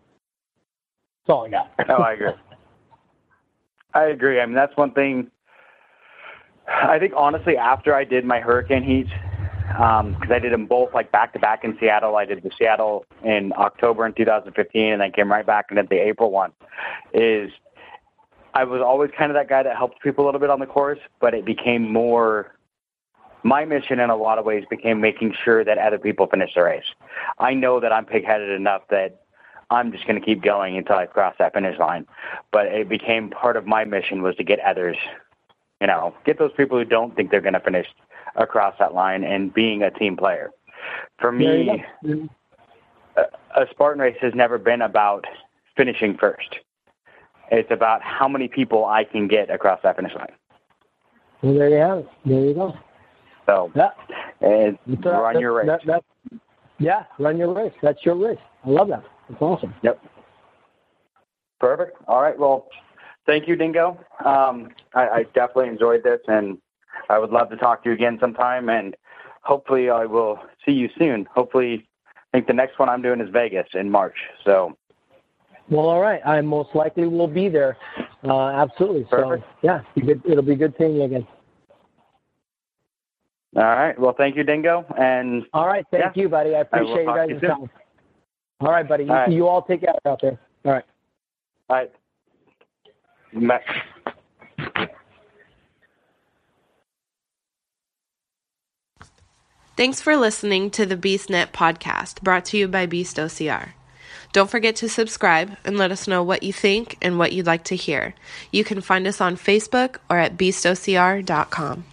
[1.27, 1.71] That's all I got.
[1.89, 2.33] oh, I agree.
[3.95, 4.41] I agree.
[4.41, 5.31] I mean, that's one thing.
[6.69, 9.09] I think honestly, after I did my hurricane heat,
[9.67, 12.17] because um, I did them both like back to back in Seattle.
[12.17, 15.89] I did the Seattle in October in 2015, and then came right back and did
[15.89, 16.53] the April one.
[17.13, 17.51] Is
[18.55, 20.67] I was always kind of that guy that helped people a little bit on the
[20.67, 22.55] course, but it became more
[23.43, 26.63] my mission in a lot of ways became making sure that other people finish the
[26.63, 26.85] race.
[27.39, 29.20] I know that I'm pig-headed enough that
[29.71, 32.07] I'm just going to keep going until I cross that finish line.
[32.53, 34.97] But it became part of my mission was to get others,
[35.81, 37.87] you know, get those people who don't think they're going to finish
[38.37, 40.51] across that line and being a team player.
[41.19, 41.85] For me,
[43.17, 43.23] a,
[43.57, 45.25] a Spartan race has never been about
[45.77, 46.57] finishing first.
[47.51, 50.33] It's about how many people I can get across that finish line.
[51.43, 52.09] Well, there you have it.
[52.25, 52.75] There you go.
[53.47, 53.91] So, yeah.
[54.41, 55.67] and run that, your race.
[55.67, 56.05] That, that,
[56.79, 57.73] yeah, run your race.
[57.83, 58.39] That's your race.
[58.65, 59.05] I love that.
[59.31, 59.75] That's awesome.
[59.83, 60.03] Yep.
[61.61, 61.97] Perfect.
[62.09, 62.39] All right.
[62.39, 62.67] Well,
[63.27, 63.99] thank you, Dingo.
[64.25, 66.59] Um, I, I definitely enjoyed this, and
[67.09, 68.69] I would love to talk to you again sometime.
[68.69, 68.97] And
[69.43, 71.27] hopefully, I will see you soon.
[71.35, 74.17] Hopefully, I think the next one I'm doing is Vegas in March.
[74.45, 74.77] So
[75.71, 76.21] well, all right.
[76.27, 77.77] I most likely will be there.
[78.25, 79.05] Uh, absolutely.
[79.05, 79.45] Perfect.
[79.45, 79.83] So, yeah,
[80.25, 81.27] it'll be good seeing you again.
[83.57, 83.99] All right.
[83.99, 84.85] Well, thank you, Dingo.
[84.99, 85.85] And all right.
[85.91, 86.55] Thank yeah, you, buddy.
[86.55, 87.71] I appreciate I you guys' time.
[88.61, 89.09] All right, buddy.
[89.09, 89.33] All right.
[89.33, 90.39] You, all take care out there.
[90.65, 90.85] All right.
[91.69, 91.91] All right.
[93.33, 93.61] Bye.
[99.77, 103.71] Thanks for listening to the BeastNet podcast brought to you by Beast OCR.
[104.33, 107.65] Don't forget to subscribe and let us know what you think and what you'd like
[107.65, 108.15] to hear.
[108.53, 111.85] You can find us on Facebook or at beastocr.com.